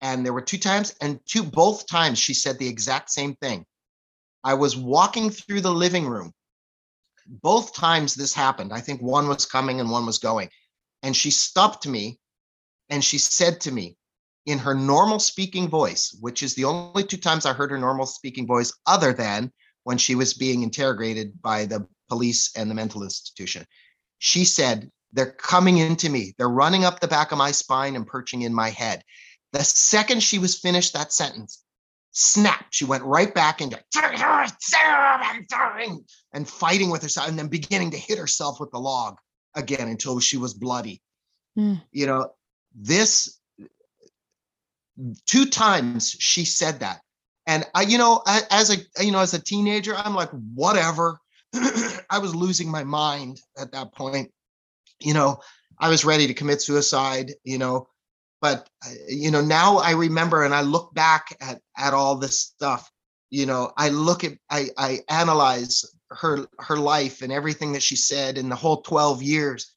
[0.00, 3.64] And there were two times, and two both times she said the exact same thing.
[4.44, 6.32] I was walking through the living room.
[7.26, 8.72] Both times this happened.
[8.72, 10.50] I think one was coming and one was going.
[11.02, 12.18] And she stopped me
[12.90, 13.96] and she said to me
[14.46, 18.06] in her normal speaking voice, which is the only two times I heard her normal
[18.06, 19.52] speaking voice, other than
[19.84, 23.64] when she was being interrogated by the police and the mental institution.
[24.18, 26.34] She said, They're coming into me.
[26.36, 29.02] They're running up the back of my spine and perching in my head.
[29.52, 31.62] The second she was finished that sentence,
[32.12, 33.80] snap, she went right back into
[36.32, 39.16] and fighting with herself and then beginning to hit herself with the log
[39.54, 41.00] again until she was bloody.
[41.58, 41.80] Mm.
[41.92, 42.30] You know,
[42.74, 43.40] this
[45.26, 47.00] two times she said that.
[47.46, 51.18] And I, you know, as a you know, as a teenager, I'm like, whatever.
[51.54, 54.32] I was losing my mind at that point.
[55.00, 55.40] You know,
[55.78, 57.88] I was ready to commit suicide, you know,
[58.44, 62.38] but uh, you know now i remember and i look back at at all this
[62.40, 62.90] stuff
[63.30, 67.96] you know i look at i i analyze her her life and everything that she
[67.96, 69.73] said in the whole 12 years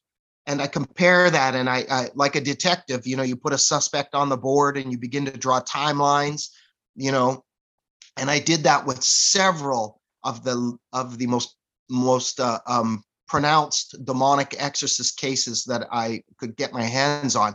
[0.48, 3.58] and i compare that and I, I like a detective you know you put a
[3.58, 6.48] suspect on the board and you begin to draw timelines
[6.96, 7.44] you know
[8.16, 11.54] and i did that with several of the of the most
[11.88, 17.54] most uh, um, pronounced demonic exorcist cases that i could get my hands on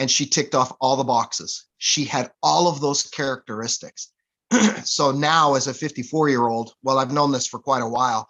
[0.00, 1.66] and she ticked off all the boxes.
[1.76, 4.10] She had all of those characteristics.
[4.82, 8.26] so now, as a 54 year old, well, I've known this for quite a while,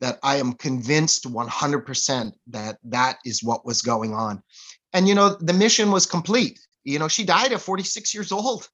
[0.00, 4.42] that I am convinced 100% that that is what was going on.
[4.92, 6.58] And, you know, the mission was complete.
[6.84, 8.68] You know, she died at 46 years old.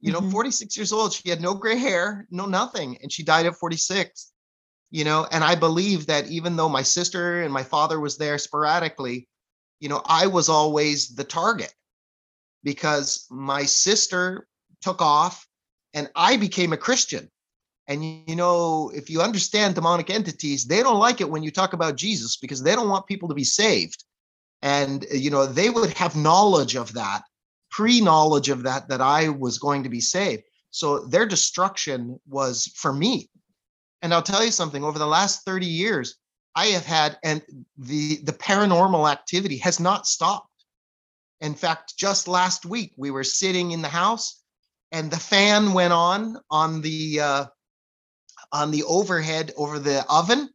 [0.00, 0.30] You know, mm-hmm.
[0.30, 1.12] 46 years old.
[1.12, 2.98] She had no gray hair, no nothing.
[3.02, 4.32] And she died at 46.
[4.90, 8.38] You know, and I believe that even though my sister and my father was there
[8.38, 9.28] sporadically,
[9.80, 11.72] you know, I was always the target
[12.62, 14.46] because my sister
[14.80, 15.46] took off
[15.94, 17.30] and I became a Christian.
[17.88, 21.72] And you know, if you understand demonic entities, they don't like it when you talk
[21.72, 24.04] about Jesus because they don't want people to be saved.
[24.62, 27.22] And you know, they would have knowledge of that,
[27.70, 30.42] pre-knowledge of that that I was going to be saved.
[30.70, 33.30] So their destruction was for me.
[34.02, 36.16] And I'll tell you something, over the last 30 years,
[36.54, 37.42] I have had, and
[37.76, 40.50] the the paranormal activity has not stopped.
[41.40, 44.42] In fact, just last week we were sitting in the house,
[44.90, 47.46] and the fan went on on the uh,
[48.56, 50.50] on the overhead over the oven.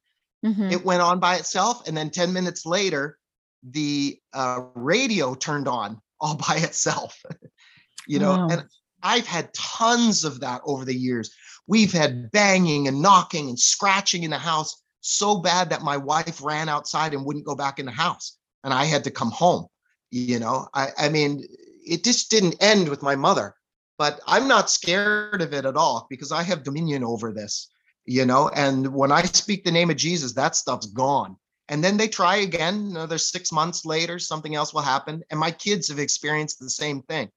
[0.45, 0.71] Mm-hmm.
[0.71, 3.17] It went on by itself, and then ten minutes later,
[3.63, 7.21] the uh, radio turned on all by itself.
[8.07, 8.47] you know, wow.
[8.49, 8.63] and
[9.03, 11.31] I've had tons of that over the years.
[11.67, 16.41] We've had banging and knocking and scratching in the house so bad that my wife
[16.41, 19.65] ran outside and wouldn't go back in the house and i had to come home
[20.11, 21.43] you know i i mean
[21.85, 23.55] it just didn't end with my mother
[23.97, 27.70] but i'm not scared of it at all because i have dominion over this
[28.05, 31.35] you know and when i speak the name of jesus that stuff's gone.
[31.69, 35.23] And then they try again another six months later something else will happen.
[35.29, 37.31] And my kids have experienced the same thing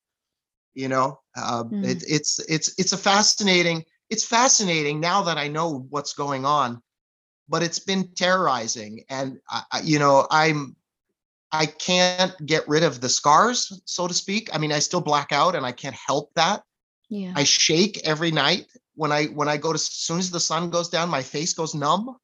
[0.74, 1.20] you know?
[1.36, 1.84] Uh, mm.
[1.84, 6.80] it, it's it's it's a fascinating it's fascinating now that i know what's going on
[7.48, 9.04] but it's been terrorizing.
[9.10, 10.76] And I, you know i'm
[11.52, 14.50] i can't get rid of the scars so to speak.
[14.52, 16.62] I mean i still black out and i can't help that.
[17.08, 17.32] Yeah.
[17.36, 20.70] I shake every night when i when i go to as soon as the sun
[20.70, 22.16] goes down my face goes numb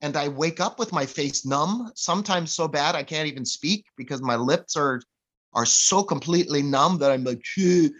[0.00, 3.84] and i wake up with my face numb sometimes so bad i can't even speak
[3.96, 5.00] because my lips are
[5.54, 7.90] are so completely numb that i'm like you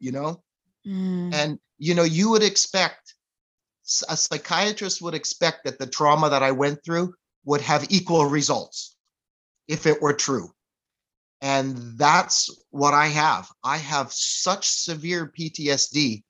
[0.00, 0.42] know
[0.86, 1.34] mm.
[1.34, 3.14] and you know you would expect
[4.08, 8.96] a psychiatrist would expect that the trauma that I went through would have equal results
[9.68, 10.50] if it were true.
[11.42, 13.50] And that's what I have.
[13.62, 16.22] I have such severe PTSD,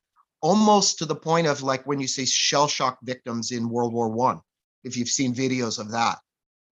[0.44, 4.08] almost to the point of like when you say shell shock victims in World War
[4.08, 4.40] One,
[4.84, 6.18] if you've seen videos of that.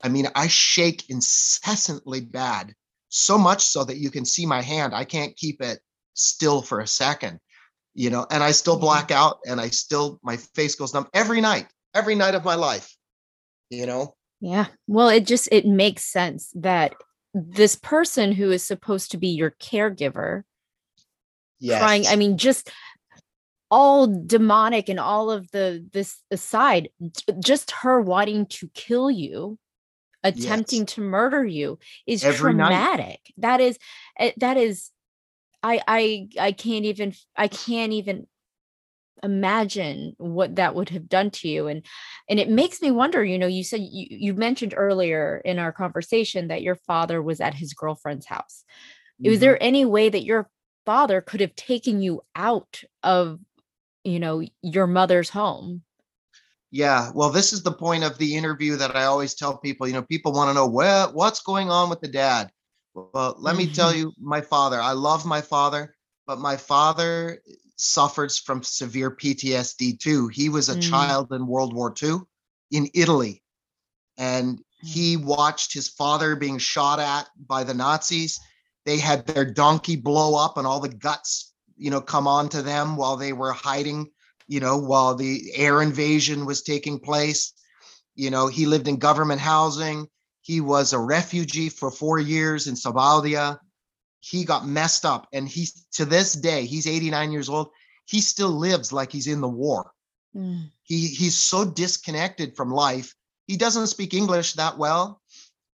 [0.04, 2.74] I mean, I shake incessantly bad,
[3.08, 4.94] so much so that you can see my hand.
[4.94, 5.80] I can't keep it
[6.14, 7.40] still for a second
[7.94, 8.84] you know, and I still mm-hmm.
[8.84, 12.54] black out and I still, my face goes numb every night, every night of my
[12.54, 12.96] life,
[13.70, 14.14] you know?
[14.40, 14.66] Yeah.
[14.86, 16.94] Well, it just, it makes sense that
[17.34, 20.42] this person who is supposed to be your caregiver,
[21.60, 21.80] yes.
[21.80, 22.70] trying, I mean, just
[23.72, 26.90] all demonic and all of the this aside
[27.42, 29.58] just her wanting to kill you
[30.22, 30.92] attempting yes.
[30.92, 33.18] to murder you is Every traumatic night.
[33.38, 33.78] that is
[34.18, 34.90] eh, that is
[35.62, 38.26] i i i can't even i can't even
[39.22, 41.86] imagine what that would have done to you and
[42.28, 45.72] and it makes me wonder you know you said you, you mentioned earlier in our
[45.72, 48.64] conversation that your father was at his girlfriend's house
[49.18, 49.30] mm-hmm.
[49.30, 50.50] was there any way that your
[50.84, 53.38] father could have taken you out of
[54.04, 55.82] you know your mother's home.
[56.70, 59.92] Yeah well this is the point of the interview that i always tell people you
[59.92, 62.50] know people want to know what what's going on with the dad.
[62.94, 65.94] Well let me tell you my father i love my father
[66.26, 67.40] but my father
[67.76, 70.28] suffers from severe ptsd too.
[70.28, 70.88] He was a mm.
[70.88, 72.18] child in world war ii
[72.70, 73.42] in italy
[74.16, 75.24] and he mm.
[75.24, 78.40] watched his father being shot at by the nazis.
[78.84, 82.62] They had their donkey blow up and all the guts you know, come on to
[82.62, 84.10] them while they were hiding,
[84.46, 87.52] you know, while the air invasion was taking place.
[88.14, 90.06] You know, he lived in government housing.
[90.42, 93.58] He was a refugee for four years in Somalia.
[94.20, 95.26] He got messed up.
[95.32, 97.70] And he, to this day, he's 89 years old.
[98.06, 99.92] He still lives like he's in the war.
[100.36, 100.70] Mm.
[100.82, 103.14] He, he's so disconnected from life.
[103.46, 105.20] He doesn't speak English that well,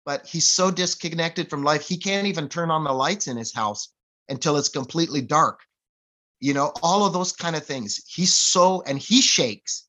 [0.04, 1.86] but he's so disconnected from life.
[1.86, 3.90] He can't even turn on the lights in his house
[4.28, 5.60] until it's completely dark
[6.40, 8.02] you know, all of those kind of things.
[8.06, 9.86] He's so, and he shakes.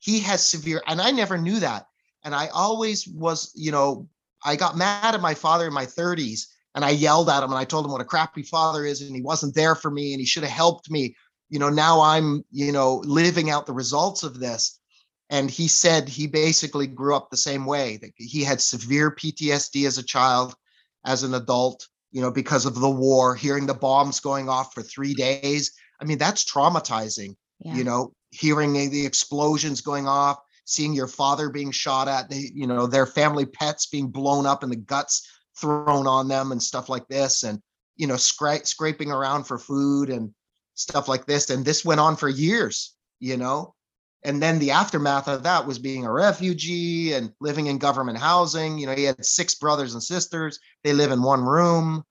[0.00, 1.86] He has severe, and I never knew that.
[2.24, 4.08] And I always was, you know,
[4.44, 7.58] I got mad at my father in my 30s and I yelled at him and
[7.58, 10.20] I told him what a crappy father is and he wasn't there for me and
[10.20, 11.16] he should have helped me.
[11.50, 14.78] You know, now I'm, you know, living out the results of this.
[15.30, 17.98] And he said he basically grew up the same way.
[17.98, 20.54] That he had severe PTSD as a child,
[21.06, 24.82] as an adult, you know, because of the war, hearing the bombs going off for
[24.82, 25.72] three days
[26.02, 27.74] I mean, that's traumatizing, yeah.
[27.74, 32.66] you know, hearing the explosions going off, seeing your father being shot at, they, you
[32.66, 36.88] know, their family pets being blown up and the guts thrown on them and stuff
[36.88, 37.44] like this.
[37.44, 37.60] And,
[37.96, 40.34] you know, scra- scraping around for food and
[40.74, 41.50] stuff like this.
[41.50, 43.74] And this went on for years, you know,
[44.24, 48.78] and then the aftermath of that was being a refugee and living in government housing
[48.78, 52.04] you know he had six brothers and sisters they live in one room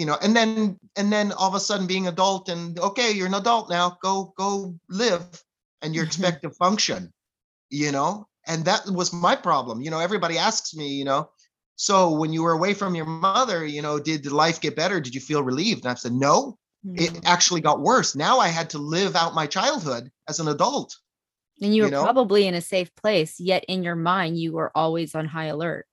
[0.00, 3.26] you know and then and then all of a sudden being adult and okay you're
[3.26, 5.26] an adult now go go live
[5.82, 7.12] and you're expected to function
[7.72, 8.26] you know?
[8.48, 11.28] And that was my problem you know everybody asks me you know?
[11.76, 15.00] So when you were away from your mother you know did life get better?
[15.00, 15.84] Did you feel relieved?
[15.84, 17.04] And i said no mm-hmm.
[17.04, 18.16] it actually got worse.
[18.16, 20.96] Now i had to live out my childhood as an adult
[21.60, 22.02] and you were know?
[22.02, 25.86] probably in a safe place yet in your mind you were always on high alert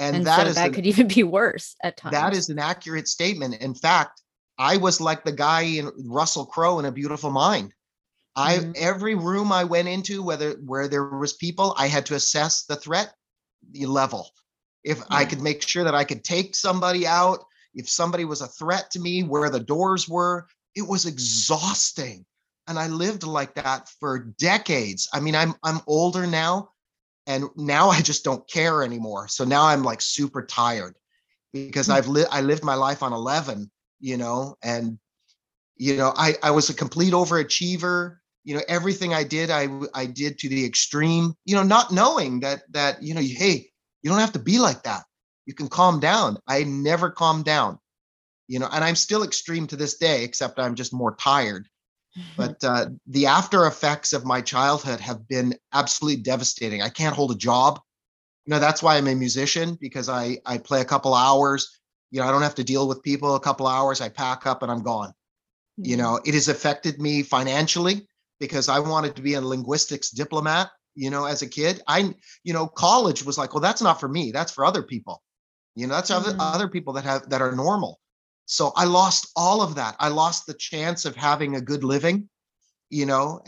[0.00, 2.12] and, and that so that an, could even be worse at times.
[2.12, 3.54] That is an accurate statement.
[3.60, 4.22] In fact,
[4.58, 7.72] I was like the guy in Russell Crowe in A Beautiful Mind.
[8.34, 8.72] I mm-hmm.
[8.76, 12.76] every room I went into, whether where there was people, I had to assess the
[12.76, 13.12] threat
[13.72, 14.30] the level.
[14.82, 15.04] If yeah.
[15.10, 17.40] I could make sure that I could take somebody out,
[17.74, 22.24] if somebody was a threat to me, where the doors were, it was exhausting.
[22.66, 25.08] And I lived like that for decades.
[25.12, 26.70] I mean, I'm I'm older now,
[27.30, 29.28] and now i just don't care anymore.
[29.28, 30.94] So now i'm like super tired
[31.52, 31.96] because mm-hmm.
[31.96, 33.70] i've lived i lived my life on 11
[34.00, 34.98] you know and
[35.76, 38.16] you know i i was a complete overachiever.
[38.42, 42.40] You know everything i did i i did to the extreme you know not knowing
[42.40, 43.70] that that you know hey
[44.02, 45.04] you don't have to be like that.
[45.46, 46.38] You can calm down.
[46.46, 47.78] I never calmed down
[48.50, 51.68] you know and i'm still extreme to this day except i'm just more tired
[52.36, 56.82] but uh, the after effects of my childhood have been absolutely devastating.
[56.82, 57.80] I can't hold a job.
[58.46, 61.78] You know, that's why I'm a musician because I I play a couple hours.
[62.10, 64.00] You know, I don't have to deal with people a couple hours.
[64.00, 65.12] I pack up and I'm gone.
[65.76, 66.02] You mm-hmm.
[66.02, 68.08] know, it has affected me financially
[68.40, 70.70] because I wanted to be a linguistics diplomat.
[70.96, 74.08] You know, as a kid, I you know, college was like, well, that's not for
[74.08, 74.32] me.
[74.32, 75.22] That's for other people.
[75.76, 76.28] You know, that's mm-hmm.
[76.28, 78.00] other other people that have that are normal.
[78.50, 79.94] So I lost all of that.
[80.00, 82.28] I lost the chance of having a good living,
[82.90, 83.40] you know,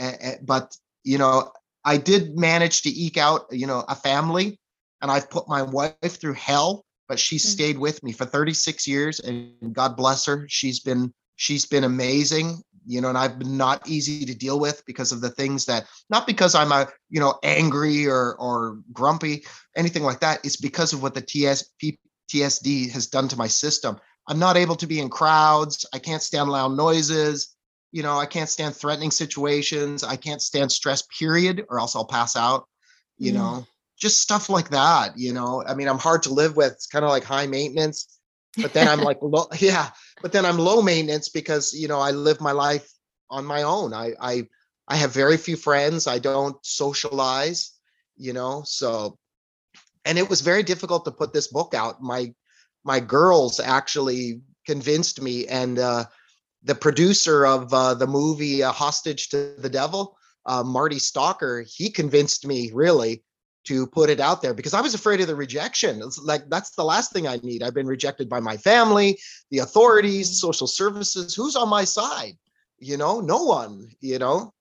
[0.42, 1.50] but, you know,
[1.84, 4.60] I did manage to eke out, you know, a family
[5.00, 7.48] and I've put my wife through hell, but she mm-hmm.
[7.48, 10.46] stayed with me for 36 years and God bless her.
[10.48, 14.84] She's been, she's been amazing, you know, and I've been not easy to deal with
[14.86, 19.44] because of the things that, not because I'm a, you know, angry or, or grumpy,
[19.76, 20.38] anything like that.
[20.44, 23.98] It's because of what the TS, PTSD has done to my system.
[24.28, 25.86] I'm not able to be in crowds.
[25.92, 27.54] I can't stand loud noises.
[27.90, 30.02] You know, I can't stand threatening situations.
[30.02, 32.66] I can't stand stress, period, or else I'll pass out.
[33.18, 33.36] You mm.
[33.36, 33.66] know,
[33.98, 35.18] just stuff like that.
[35.18, 36.72] You know, I mean, I'm hard to live with.
[36.72, 38.18] It's kind of like high maintenance,
[38.56, 39.90] but then I'm like, low, yeah,
[40.22, 42.88] but then I'm low maintenance because, you know, I live my life
[43.28, 43.92] on my own.
[43.92, 44.48] I, I,
[44.88, 46.06] I have very few friends.
[46.06, 47.72] I don't socialize,
[48.16, 49.18] you know, so
[50.04, 52.02] and it was very difficult to put this book out.
[52.02, 52.34] My
[52.84, 56.04] my girls actually convinced me and uh
[56.64, 60.16] the producer of uh, the movie uh, Hostage to the Devil,
[60.46, 63.22] uh, Marty Stalker, he convinced me really
[63.64, 66.02] to put it out there because I was afraid of the rejection.
[66.02, 67.62] It's like that's the last thing I need.
[67.62, 69.18] I've been rejected by my family,
[69.50, 70.46] the authorities, mm-hmm.
[70.46, 71.34] social services.
[71.34, 72.34] Who's on my side?
[72.78, 73.88] You know, no one.
[74.00, 74.52] You know,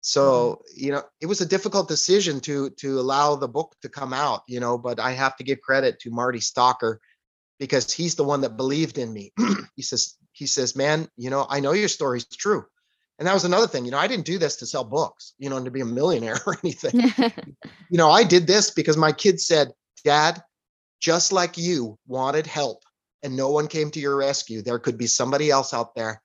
[0.00, 0.84] so mm-hmm.
[0.84, 4.42] you know it was a difficult decision to to allow the book to come out.
[4.48, 7.00] You know, but I have to give credit to Marty Stalker
[7.58, 9.32] because he's the one that believed in me.
[9.76, 12.66] he says he says, "Man, you know, I know your story's true."
[13.18, 15.48] And that was another thing, you know, I didn't do this to sell books, you
[15.48, 17.00] know, and to be a millionaire or anything.
[17.90, 19.72] you know, I did this because my kids said,
[20.04, 20.42] Dad,
[21.00, 22.82] just like you wanted help
[23.22, 26.22] and no one came to your rescue, there could be somebody else out there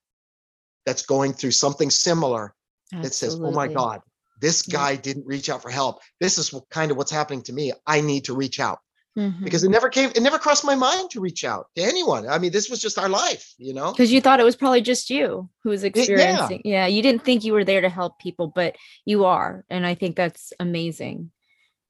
[0.85, 2.53] that's going through something similar
[2.93, 3.07] Absolutely.
[3.07, 4.01] that says, Oh my God,
[4.41, 5.01] this guy yeah.
[5.01, 5.99] didn't reach out for help.
[6.19, 7.71] This is kind of what's happening to me.
[7.87, 8.79] I need to reach out
[9.17, 9.43] mm-hmm.
[9.43, 12.27] because it never came, it never crossed my mind to reach out to anyone.
[12.27, 13.91] I mean, this was just our life, you know?
[13.91, 16.59] Because you thought it was probably just you who was experiencing.
[16.59, 16.85] It, yeah.
[16.85, 16.87] yeah.
[16.87, 19.65] You didn't think you were there to help people, but you are.
[19.69, 21.31] And I think that's amazing.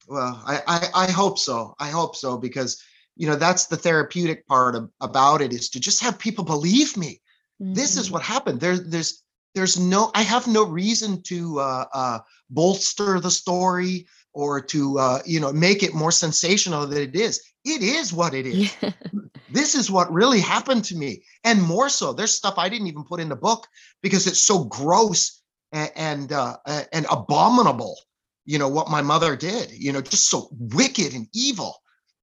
[0.08, 1.76] Well, I, I, I hope so.
[1.80, 2.82] I hope so because,
[3.16, 6.98] you know, that's the therapeutic part of, about it is to just have people believe
[6.98, 7.22] me.
[7.62, 7.74] Mm-hmm.
[7.74, 8.14] This is mm-hmm.
[8.14, 8.60] what happened.
[8.60, 12.20] There, there's, there's no, I have no reason to uh, uh,
[12.50, 17.42] bolster the story or to uh, you know make it more sensational than it is.
[17.66, 18.76] It is what it is.
[18.82, 18.92] Yeah.
[19.52, 21.24] this is what really happened to me.
[21.44, 23.68] And more so there's stuff i didn't even put in the book
[24.02, 26.58] because it's so gross and and, uh,
[26.92, 27.98] and abominable
[28.46, 31.76] you know what my mother did you know just so wicked and evil.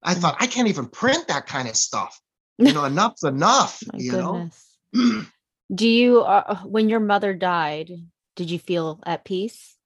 [0.02, 0.18] I mm.
[0.18, 2.20] thought i can't even print that kind of stuff.
[2.60, 4.66] You know enough's enough my you goodness.
[4.92, 5.22] know
[5.74, 7.92] do you uh, when your mother died
[8.34, 9.76] did you feel at peace?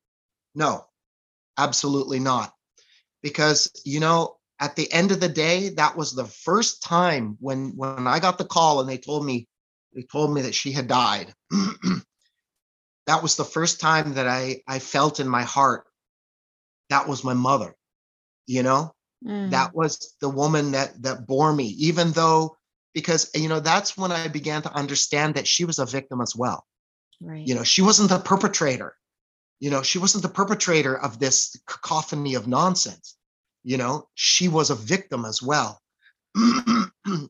[0.54, 0.86] No
[1.58, 2.52] Absolutely not.
[3.22, 7.72] Because, you know, at the end of the day, that was the first time when
[7.76, 9.48] when I got the call and they told me
[9.94, 11.34] they told me that she had died.
[13.06, 15.84] that was the first time that I I felt in my heart
[16.90, 17.74] that was my mother.
[18.46, 18.94] You know?
[19.26, 19.50] Mm.
[19.50, 22.56] That was the woman that that bore me even though
[22.94, 26.36] because you know that's when I began to understand that she was a victim as
[26.36, 26.64] well.
[27.20, 27.46] Right.
[27.46, 28.94] You know, she wasn't the perpetrator
[29.62, 33.16] you know she wasn't the perpetrator of this cacophony of nonsense
[33.62, 35.80] you know she was a victim as well.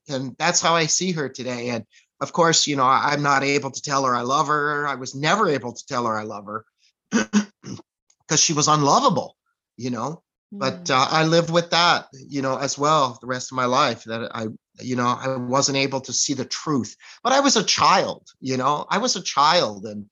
[0.08, 1.70] And that's how i see her today.
[1.70, 1.84] And
[2.20, 4.86] of course you know i'm not able to tell her i love her.
[4.88, 6.64] I was never able to tell her i love her
[7.12, 9.36] because she was unlovable
[9.76, 10.22] you know?
[10.52, 10.90] But mm.
[10.90, 14.30] uh, i live with that you know as well the rest of my life that
[14.34, 14.46] i
[14.80, 16.96] you know i wasn't able to see the truth.
[17.22, 18.86] But i was a child you know?
[18.88, 20.06] I was a child and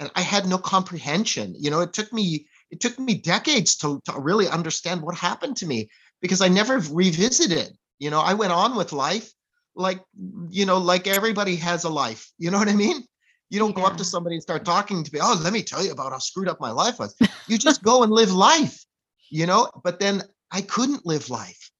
[0.00, 1.54] and I had no comprehension.
[1.58, 5.56] You know, it took me it took me decades to, to really understand what happened
[5.58, 5.88] to me
[6.20, 7.76] because I never revisited.
[7.98, 9.30] You know, I went on with life
[9.76, 10.00] like
[10.50, 12.30] you know, like everybody has a life.
[12.38, 13.04] You know what I mean?
[13.50, 13.82] You don't yeah.
[13.82, 15.20] go up to somebody and start talking to me.
[15.22, 17.14] Oh, let me tell you about how screwed up my life was.
[17.46, 18.84] You just go and live life.
[19.30, 21.70] You know, but then I couldn't live life,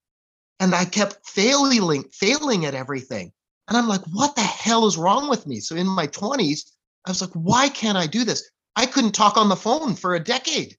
[0.61, 3.33] and I kept failing, failing at everything.
[3.69, 5.61] And I'm like, what the hell is wrong with me?
[5.61, 6.71] So in my 20s,
[7.07, 8.51] I was like, why can't I do this?
[8.77, 10.77] I couldn't talk on the phone for a decade.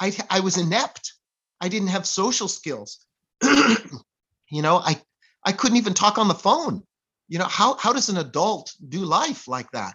[0.00, 1.14] I, I was inept.
[1.60, 3.04] I didn't have social skills.
[3.42, 5.00] you know, I,
[5.44, 6.82] I couldn't even talk on the phone.
[7.28, 9.94] You know, how, how does an adult do life like that?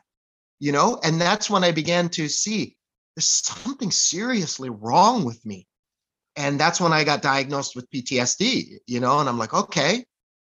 [0.59, 2.77] You know, and that's when I began to see
[3.15, 5.67] there's something seriously wrong with me.
[6.35, 10.05] And that's when I got diagnosed with PTSD, you know, and I'm like, okay,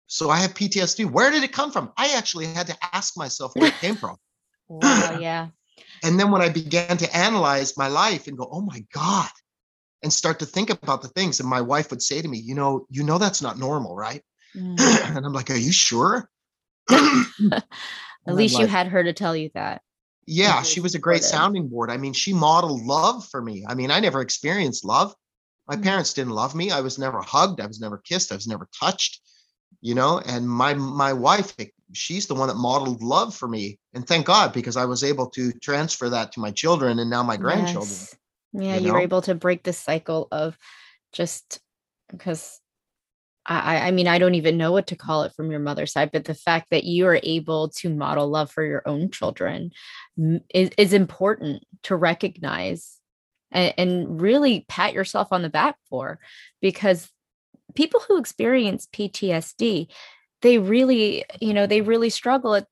[0.06, 1.10] so I have PTSD.
[1.10, 1.92] Where did it come from?
[1.96, 4.16] I actually had to ask myself where it came from.
[4.70, 5.48] Wow, yeah.
[6.04, 9.28] and then when I began to analyze my life and go, oh my God,
[10.02, 12.54] and start to think about the things, and my wife would say to me, you
[12.54, 14.22] know, you know that's not normal, right?
[14.56, 15.16] Mm.
[15.16, 16.28] and I'm like, are you sure?
[16.90, 17.64] At
[18.26, 19.80] least you had her to tell you that.
[20.26, 21.88] Yeah, she was a great sounding board.
[21.88, 23.64] I mean, she modeled love for me.
[23.68, 25.14] I mean, I never experienced love.
[25.68, 25.84] My mm.
[25.84, 26.72] parents didn't love me.
[26.72, 27.60] I was never hugged.
[27.60, 28.32] I was never kissed.
[28.32, 29.20] I was never touched.
[29.80, 31.54] You know, and my my wife
[31.92, 35.28] she's the one that modeled love for me and thank god because i was able
[35.28, 38.16] to transfer that to my children and now my grandchildren yes.
[38.52, 40.56] yeah you, were able to break the cycle of
[41.12, 41.60] just
[42.10, 42.60] because
[43.46, 46.10] I, I mean, I don't even know what to call it from your mother's side,
[46.12, 49.72] but the fact that you are able to model love for your own children
[50.50, 52.98] is, is important to recognize
[53.50, 56.20] and, and really pat yourself on the back for
[56.60, 57.10] because
[57.74, 59.88] people who experience PTSD,
[60.42, 62.66] they really, you know, they really struggle at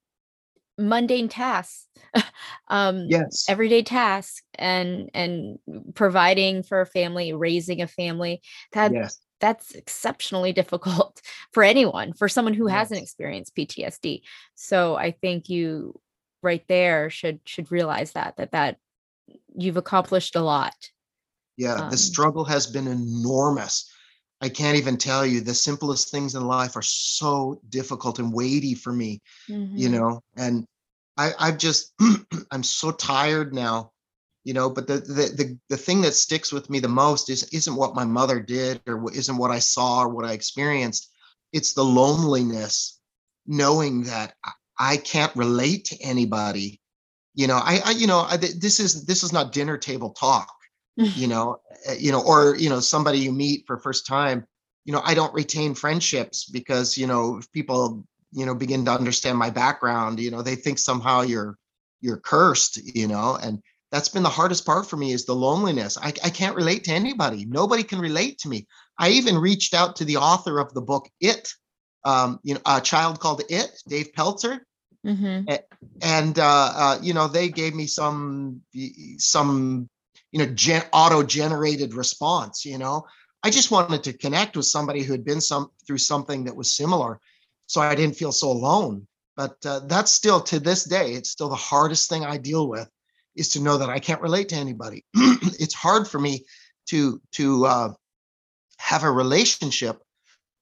[0.79, 1.87] mundane tasks
[2.69, 3.45] um yes.
[3.49, 5.59] everyday tasks and and
[5.95, 8.41] providing for a family raising a family
[8.73, 9.19] that yes.
[9.41, 11.21] that's exceptionally difficult
[11.53, 14.23] for anyone for someone who hasn't experienced ptsd
[14.55, 15.99] so i think you
[16.43, 18.77] right there should should realize that that that
[19.57, 20.77] you've accomplished a lot
[21.57, 23.93] yeah the um struggle has been enormous
[24.41, 28.75] i can't even tell you the simplest things in life are so difficult and weighty
[28.75, 29.21] for me
[29.75, 30.65] you mhm, know and
[31.17, 31.93] i i've just
[32.53, 33.91] i'm so tired now
[34.45, 37.45] you know but the, the the the thing that sticks with me the most is
[37.53, 41.11] isn't what my mother did or isn't what i saw or what i experienced.
[41.53, 43.01] It's the loneliness
[43.47, 46.81] knowing that i I can't relate to anybody.
[47.35, 50.49] You know i, I you know I, this is this is not dinner table talk
[51.15, 54.47] you know uh, you know or you know somebody you meet for first time
[54.85, 58.91] you know i don't retain friendships because you know if people you know begin to
[58.91, 61.57] understand my background you know they think somehow you're
[62.01, 65.97] you're cursed you know and that's been the hardest part for me is the loneliness.
[65.97, 67.47] I, I can't relate to anybody.
[67.47, 68.67] Nobody can relate to me.
[68.99, 71.51] I even reached out to the author of the book it
[72.05, 74.61] um, you know a child called it Dave Pelzer.
[75.07, 75.49] Mhm,
[76.03, 78.63] and uh, uh, you know they gave me some
[79.19, 79.89] some
[80.33, 83.05] you know gen- auto generated response you know?
[83.43, 86.73] I just wanted to connect with somebody who had been some through something that was
[86.73, 87.21] similar
[87.67, 89.07] so i didn't feel so alone.
[89.37, 92.89] But uh, that's still to this day it's still the hardest thing i deal with
[93.37, 95.05] is to know that i can't relate to anybody.
[95.61, 96.45] It's hard for me
[96.91, 97.93] to to uh,
[98.79, 100.03] have a relationship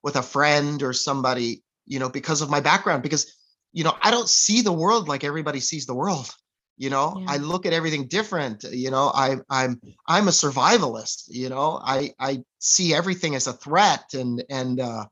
[0.03, 3.33] with a friend or somebody, you know, because of my background, because,
[3.73, 6.31] you know, I don't see the world like everybody sees the world.
[6.77, 8.65] You know, yeah I look at everything different.
[8.65, 11.25] You know, I, I'm I'm a survivalist.
[11.29, 15.07] You know, I I see everything as a threat, and and uh,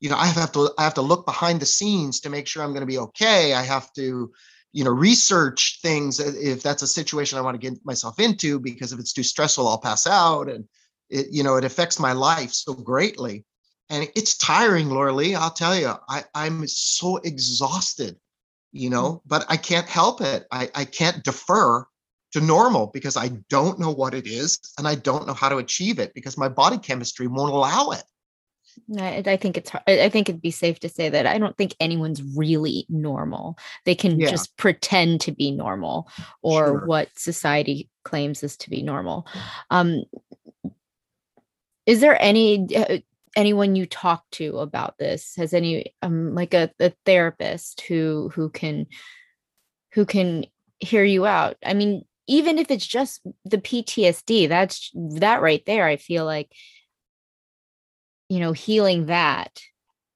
[0.00, 2.62] you know, I have to I have to look behind the scenes to make sure
[2.62, 3.54] I'm going to be okay.
[3.54, 4.32] I have to,
[4.72, 8.92] you know, research things if that's a situation I want to get myself into because
[8.92, 10.64] if it's too stressful, I'll pass out, and
[11.10, 13.44] it you know it affects my life so greatly
[13.90, 15.34] and it's tiring, Laura Lee.
[15.34, 18.16] I'll tell you, I, I'm so exhausted,
[18.74, 20.46] you mm, know, but I can't help it.
[20.50, 21.86] I, I can't defer
[22.32, 25.58] to normal because I don't know what it is and I don't know how to
[25.58, 28.02] achieve it because my body chemistry won't allow it.
[28.98, 29.84] I, I think it's hard.
[29.86, 33.56] I I think it'd be safe to say that I don't think anyone's really normal.
[33.84, 36.08] They can Yeah, just pretend to be normal
[36.42, 36.86] or sure.
[36.86, 39.26] what society claims is to be normal.
[39.70, 40.02] Um,
[41.86, 42.98] is there any uh,
[43.36, 45.34] anyone you talk to about this?
[45.36, 48.86] Has any um like a, a therapist who who can
[49.92, 50.46] who can
[50.80, 51.56] hear you out?
[51.64, 55.86] I mean, even if it's just the PTSD, that's that right there.
[55.86, 56.52] I feel like
[58.28, 59.60] you know healing that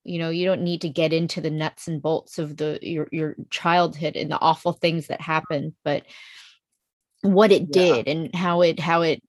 [0.04, 3.08] you know you don't need to get into the nuts and bolts of the your
[3.12, 6.04] your childhood and the awful things that happened but
[7.22, 7.72] what it Yeah.
[7.72, 9.22] did and how it how it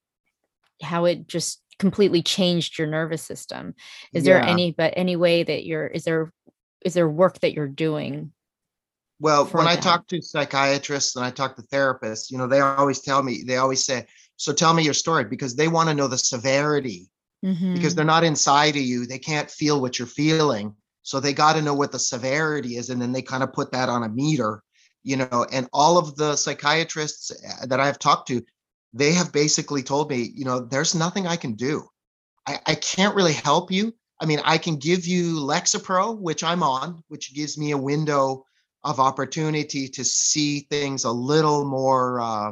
[0.81, 3.73] how it just completely changed your nervous system
[4.13, 6.31] is there any but any way that you're is there
[6.85, 8.31] is there work that you're doing
[9.19, 13.01] Well, when I talk to psychiatrists and I talk to therapists, you know, they always
[13.01, 14.05] tell me, they always say,
[14.37, 17.09] so tell me your story because they want to know the severity
[17.41, 17.95] because mm-hmm.
[17.95, 19.05] they're not inside of you.
[19.05, 20.75] They can't feel what you're feeling.
[21.01, 22.89] So they got to know what the severity is.
[22.89, 24.63] And then they kind of put that on a meter,
[25.03, 28.41] you know, and all of the psychiatrists uh, that I've talked to,
[28.93, 31.87] they have basically told me, you know, there's nothing I can do.
[32.47, 33.93] I, I can't really help you.
[34.21, 38.45] I mean, I can give you Lexapro, which I'm on, which gives me a window
[38.83, 42.51] of opportunity to see things a little more, uh,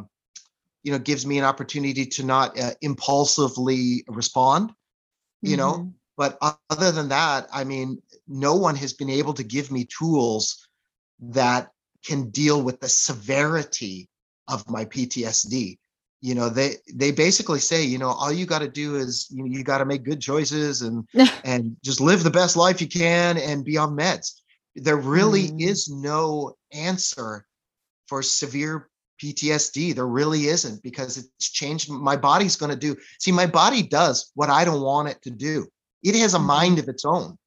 [0.84, 4.72] you know, gives me an opportunity to not uh, impulsively respond
[5.42, 5.90] you know Mm-hmm.
[6.18, 6.38] but
[6.70, 10.68] other than that i mean no one has been able to give me tools
[11.20, 11.72] that
[12.06, 14.10] can deal with the severity
[14.48, 15.78] of my ptsd
[16.22, 19.43] you know they they basically say you know all you got to do is you,
[19.43, 21.07] know, you got to make good choices and
[21.43, 24.41] and just live the best life you can and be on meds
[24.78, 27.45] there really mm, is no answer
[28.07, 28.89] for severe
[29.22, 29.95] PTSD.
[29.95, 31.89] There really isn't because it's changed.
[31.89, 32.95] My body's going to do.
[33.20, 35.68] See, my body does what I don't want it to do.
[36.03, 36.47] It has a mm-hmm.
[36.47, 37.38] mind of its own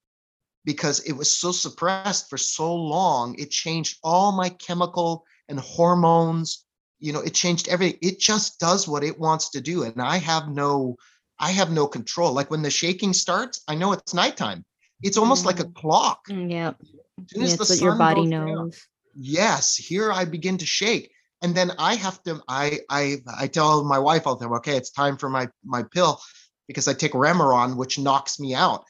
[0.65, 3.37] because it was so suppressed for so long.
[3.39, 6.65] It changed all my chemical and hormones.
[7.01, 7.99] You know, it changed everything.
[8.03, 10.97] It just does what it wants to do, and I have no,
[11.39, 12.33] I have no control.
[12.33, 14.65] Like when the shaking starts, I know it's nighttime.
[15.03, 16.21] It's almost like a mm, clock.
[16.29, 16.73] yeah
[17.19, 20.65] As soon yeah as what your body goes down, knows yes here i begin to
[20.67, 21.11] shake
[21.43, 24.77] and then i have to i i i tell my wife all the time okay
[24.77, 26.21] it's time for my my pill
[26.69, 28.85] because i take remeron which knocks me out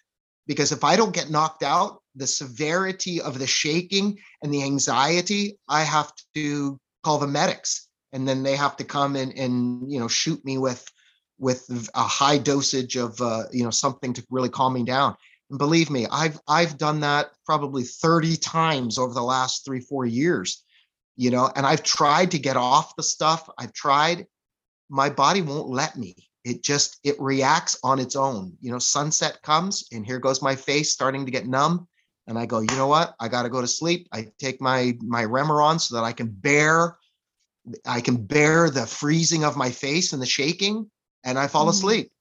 [0.46, 5.58] because if i don't get knocked out the severity of the shaking and the anxiety,
[5.68, 9.98] I have to call the medics and then they have to come and, and you
[9.98, 10.86] know shoot me with
[11.38, 15.16] with a high dosage of uh, you know something to really calm me down.
[15.50, 20.06] And believe me i've i've done that probably 30 times over the last three four
[20.06, 20.62] years
[21.16, 23.48] you know and i've tried to get off the stuff.
[23.58, 24.26] I've tried.
[24.88, 26.14] My body won't let me.
[26.44, 28.56] It just it reacts on its own.
[28.60, 31.88] You know sunset comes and here goes my face starting to get numb.
[32.28, 33.16] And i go you know what?
[33.18, 34.08] I got to go to sleep.
[34.12, 36.96] I take my my remeron so that i can bear
[37.84, 40.90] I can bear the freezing of my face and the shaking,
[41.24, 41.70] and I fall mm-hmm.
[41.70, 42.12] asleep.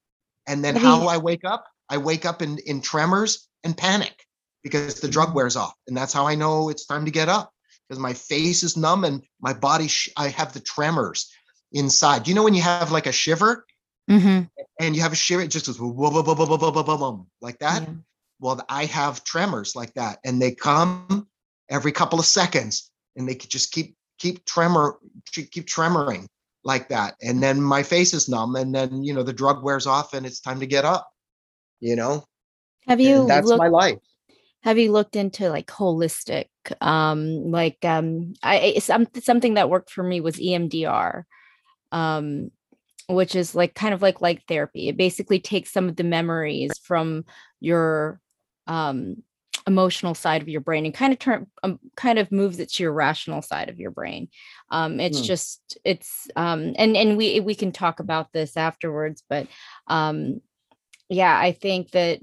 [0.48, 1.66] And then how do I wake up?
[1.90, 4.26] I wake up in, in tremors and panic
[4.64, 5.36] because the drug mm.
[5.36, 5.74] wears off.
[5.88, 7.54] And that's how I know it's time to get up
[7.88, 11.32] because my face is numb and my body, sh- I have the tremors
[11.72, 12.28] inside.
[12.28, 13.66] You know, when you have like a shiver
[14.10, 14.44] mm-hmm.
[14.80, 15.80] and you have a shiver, it just goes
[17.42, 17.88] like that.
[18.40, 21.28] Well, I have tremors like that, and they come
[21.70, 25.00] every couple of seconds and they just keep keep tremor
[25.34, 26.28] keep tremoring
[26.64, 29.88] like that, and then my face is numb, and then you know the drug wears
[29.88, 31.10] off, and it's time to get up.
[31.80, 32.26] You know,
[32.88, 33.22] have you?
[33.22, 33.98] And that's looked, my life.
[34.64, 36.48] Have you looked into like holistic?
[36.82, 41.24] Um, like um, I some something that worked for me was EMDR.
[41.92, 42.52] Um,
[43.10, 44.88] which is like kind of like like therapy.
[44.88, 47.26] It basically takes some of the memories from
[47.60, 48.22] your
[48.68, 49.24] um,
[49.68, 52.84] emotional side of your brain and kind of turn um, kind of moves it to
[52.84, 54.30] your rational side of your brain.
[54.72, 55.26] Um, it's mm.
[55.26, 59.48] just it's um, and and we we can talk about this afterwards, but
[59.88, 60.42] um,
[61.10, 62.20] yeah, I think that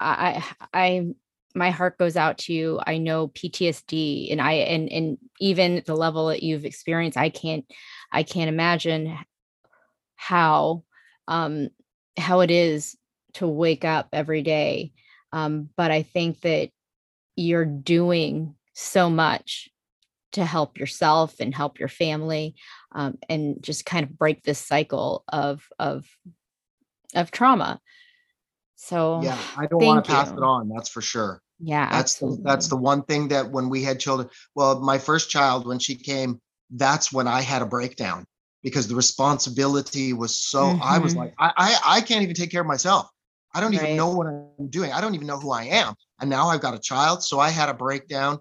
[0.00, 1.08] I I
[1.54, 2.80] my heart goes out to you.
[2.86, 7.64] I know PTSD and I and and even the level that you've experienced, I can't
[8.12, 9.16] I can't imagine
[10.16, 10.84] how
[11.26, 11.68] um,
[12.16, 12.96] how it is
[13.34, 14.92] to wake up every day.
[15.32, 16.70] Um, but I think that
[17.36, 19.68] you're doing so much
[20.32, 22.54] to help yourself and help your family
[22.92, 26.06] um, and just kind of break this cycle of of
[27.14, 27.80] of trauma.
[28.76, 30.36] So yeah, I don't want to pass you.
[30.36, 30.68] it on.
[30.68, 31.42] That's for sure.
[31.60, 32.42] Yeah, that's absolutely.
[32.42, 34.28] the, that's the one thing that when we had children.
[34.54, 38.26] Well, my first child, when she came, that's when I had a breakdown
[38.62, 40.82] because the responsibility was so mm-hmm.
[40.82, 41.22] i was mm-hmm.
[41.22, 43.08] like I, I, I can't even take care of myself
[43.54, 43.82] i don't right.
[43.82, 44.92] even know what i'm doing.
[44.92, 45.94] I don't even know who i am.
[46.20, 48.38] And now i've got a child so i had a breakdown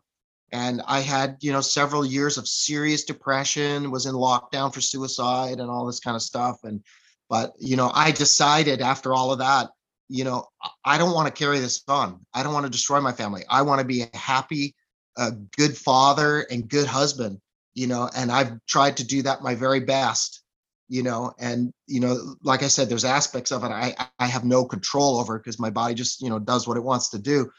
[0.51, 5.59] and i had you know several years of serious depression was in lockdown for suicide
[5.59, 6.83] and all this kind of stuff and
[7.29, 9.69] but you know i decided after all of that
[10.09, 10.45] you know
[10.85, 12.25] i don't want to carry this on.
[12.33, 13.43] I don't want to destroy my family.
[13.49, 14.75] I want to be a happy
[15.17, 17.41] a good father and good husband
[17.77, 20.41] you know, and I've tried to do that my very best,
[20.89, 24.45] you know, and you know, like I said, there's aspects of it I I have
[24.45, 27.51] no control over because my body just you know does what it wants to do.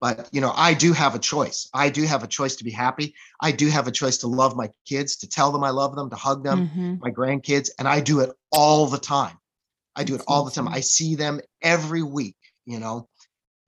[0.00, 1.68] But you know, I do have a choice.
[1.72, 3.14] I do have a choice to be happy.
[3.40, 6.10] I do have a choice to love my kids, to tell them I love them,
[6.10, 6.94] to hug them, mm-hmm.
[7.00, 9.38] my grandkids, and I do it all the time.
[9.96, 10.68] I do it all the time.
[10.68, 13.08] I see them every week, you know,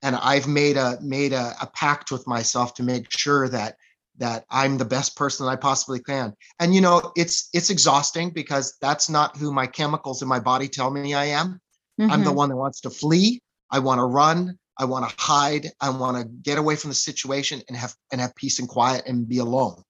[0.01, 3.77] and I've made a made a, a pact with myself to make sure that
[4.17, 6.33] that I'm the best person I possibly can.
[6.59, 10.67] And you know, it's it's exhausting because that's not who my chemicals in my body
[10.67, 11.59] tell me I am.
[11.99, 12.11] Mm-hmm.
[12.11, 12.37] I'm the mm-hmm.
[12.37, 13.41] one that wants to flee.
[13.71, 14.57] I want to run.
[14.79, 15.71] I want to hide.
[15.81, 19.03] I want to get away from the situation and have and have peace and quiet
[19.07, 19.81] and be alone.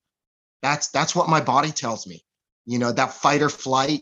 [0.61, 2.23] That's that's what my body tells me.
[2.65, 4.01] You know, that fight or flight,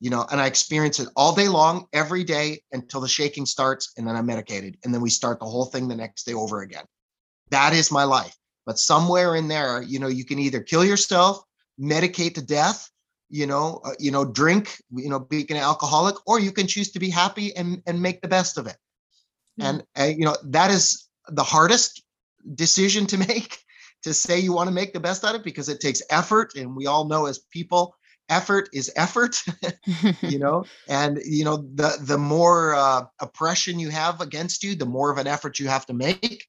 [0.00, 3.92] you know, and I experience it all day long, every day until the shaking starts,
[3.96, 4.76] and then I'm medicated.
[4.84, 6.84] And then we start the whole thing the next day over again.
[7.50, 8.36] That is my life.
[8.66, 11.42] But somewhere in there, you know, you can either kill yourself,
[11.80, 12.90] medicate to death,
[13.30, 16.90] you know, uh, you know, drink, you know, being an alcoholic, or you can choose
[16.92, 18.76] to be happy and and make the best of it.
[19.60, 19.62] Mm-hmm.
[19.62, 22.02] And uh, you know, that is the hardest
[22.54, 23.58] decision to make
[24.02, 26.54] to say you want to make the best out of it because it takes effort
[26.56, 27.94] and we all know as people
[28.28, 29.40] effort is effort
[30.22, 34.86] you know and you know the the more uh, oppression you have against you the
[34.86, 36.46] more of an effort you have to make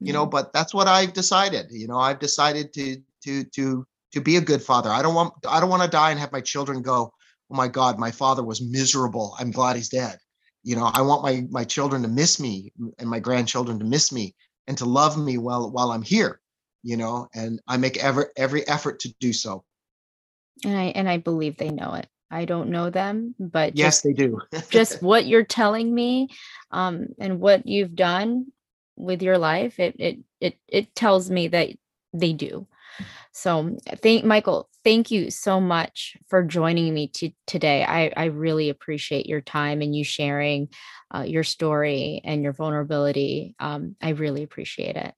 [0.00, 4.20] you know but that's what i've decided you know i've decided to to to to
[4.22, 4.90] be a good father.
[4.90, 7.12] I don't want i don't want to die and have my children go
[7.50, 9.36] oh my god my father was miserable.
[9.38, 10.18] I'm glad he's dead.
[10.62, 14.10] You know i want my my children to miss me and my grandchildren to miss
[14.10, 14.34] me
[14.66, 16.40] and to love me while while i'm here
[16.82, 19.64] you know and i make every every effort to do so.
[20.64, 22.08] And i and i believe they know it.
[22.30, 24.40] I don't know them but yes just, they do.
[24.70, 26.30] just what you're telling me
[26.72, 28.46] um and what you've done
[28.96, 31.70] with your life it it it it tells me that
[32.12, 32.66] they do
[33.32, 38.70] so thank michael thank you so much for joining me to, today I, I really
[38.70, 40.68] appreciate your time and you sharing
[41.14, 45.14] uh, your story and your vulnerability um, i really appreciate it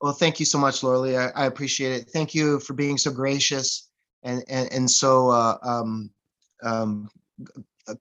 [0.00, 2.10] Well, thank you so much, Laura I, I appreciate it.
[2.10, 3.88] Thank you for being so gracious
[4.24, 6.10] and and, and so uh, um,
[6.62, 7.08] um,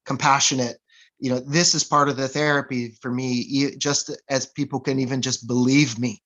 [0.06, 0.78] compassionate.
[1.22, 5.22] You know, this is part of the therapy for me, just as people can even
[5.22, 6.22] just believe me,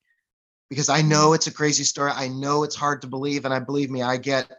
[0.70, 2.12] because I know it's a crazy story.
[2.16, 4.50] I know it's hard to believe, and I believe me, I get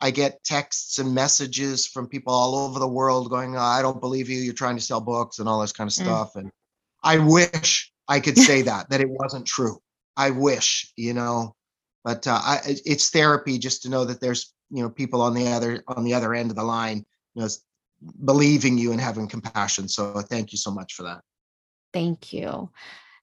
[0.00, 4.00] I get texts and messages from people all over the world going, oh, I don't
[4.00, 4.38] believe you.
[4.38, 6.02] You're trying to sell books and all this kind of mm.
[6.02, 6.34] stuff.
[6.34, 6.40] Mm.
[6.40, 6.52] And
[7.02, 9.80] I wish I could say that, that it wasn't true.
[10.16, 11.54] I wish, you know,
[12.04, 15.48] but uh, I, it's therapy just to know that there's you know people on the
[15.48, 17.04] other on the other end of the line,
[17.34, 17.48] you know,
[18.24, 19.88] believing you and having compassion.
[19.88, 21.20] So thank you so much for that.
[21.92, 22.70] Thank you.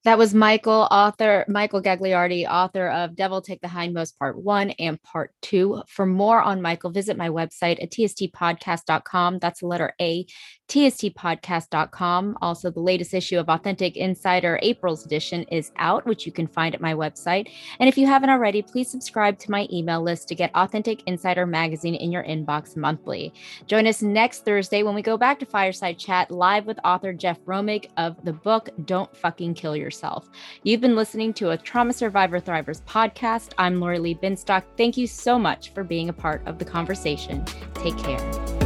[0.06, 5.02] That was Michael, author, Michael Gagliardi, author of Devil Take the Hindmost Part One and
[5.02, 5.82] Part Two.
[5.88, 9.40] For more on Michael, visit my website at tstpodcast.com.
[9.40, 10.28] That's the letter A,
[10.70, 12.38] tstpodcast.com.
[12.40, 16.76] Also, the latest issue of Authentic Insider, April's edition, is out, which you can find
[16.76, 17.50] at my website.
[17.80, 21.48] And if you haven't already, please subscribe to my email list to get Authentic Insider
[21.48, 23.34] magazine in your inbox monthly.
[23.66, 27.40] Join us next Thursday when we go back to Fireside Chat live with author Jeff
[27.46, 30.30] Romig of the book Don't Fucking Kill Yourself yourself.
[30.64, 33.54] You've been listening to a Trauma Survivor Thrivers podcast.
[33.58, 34.64] I'm Lori Lee Binstock.
[34.78, 37.46] Thank you so much for being a part of the conversation.
[37.76, 38.65] Take care.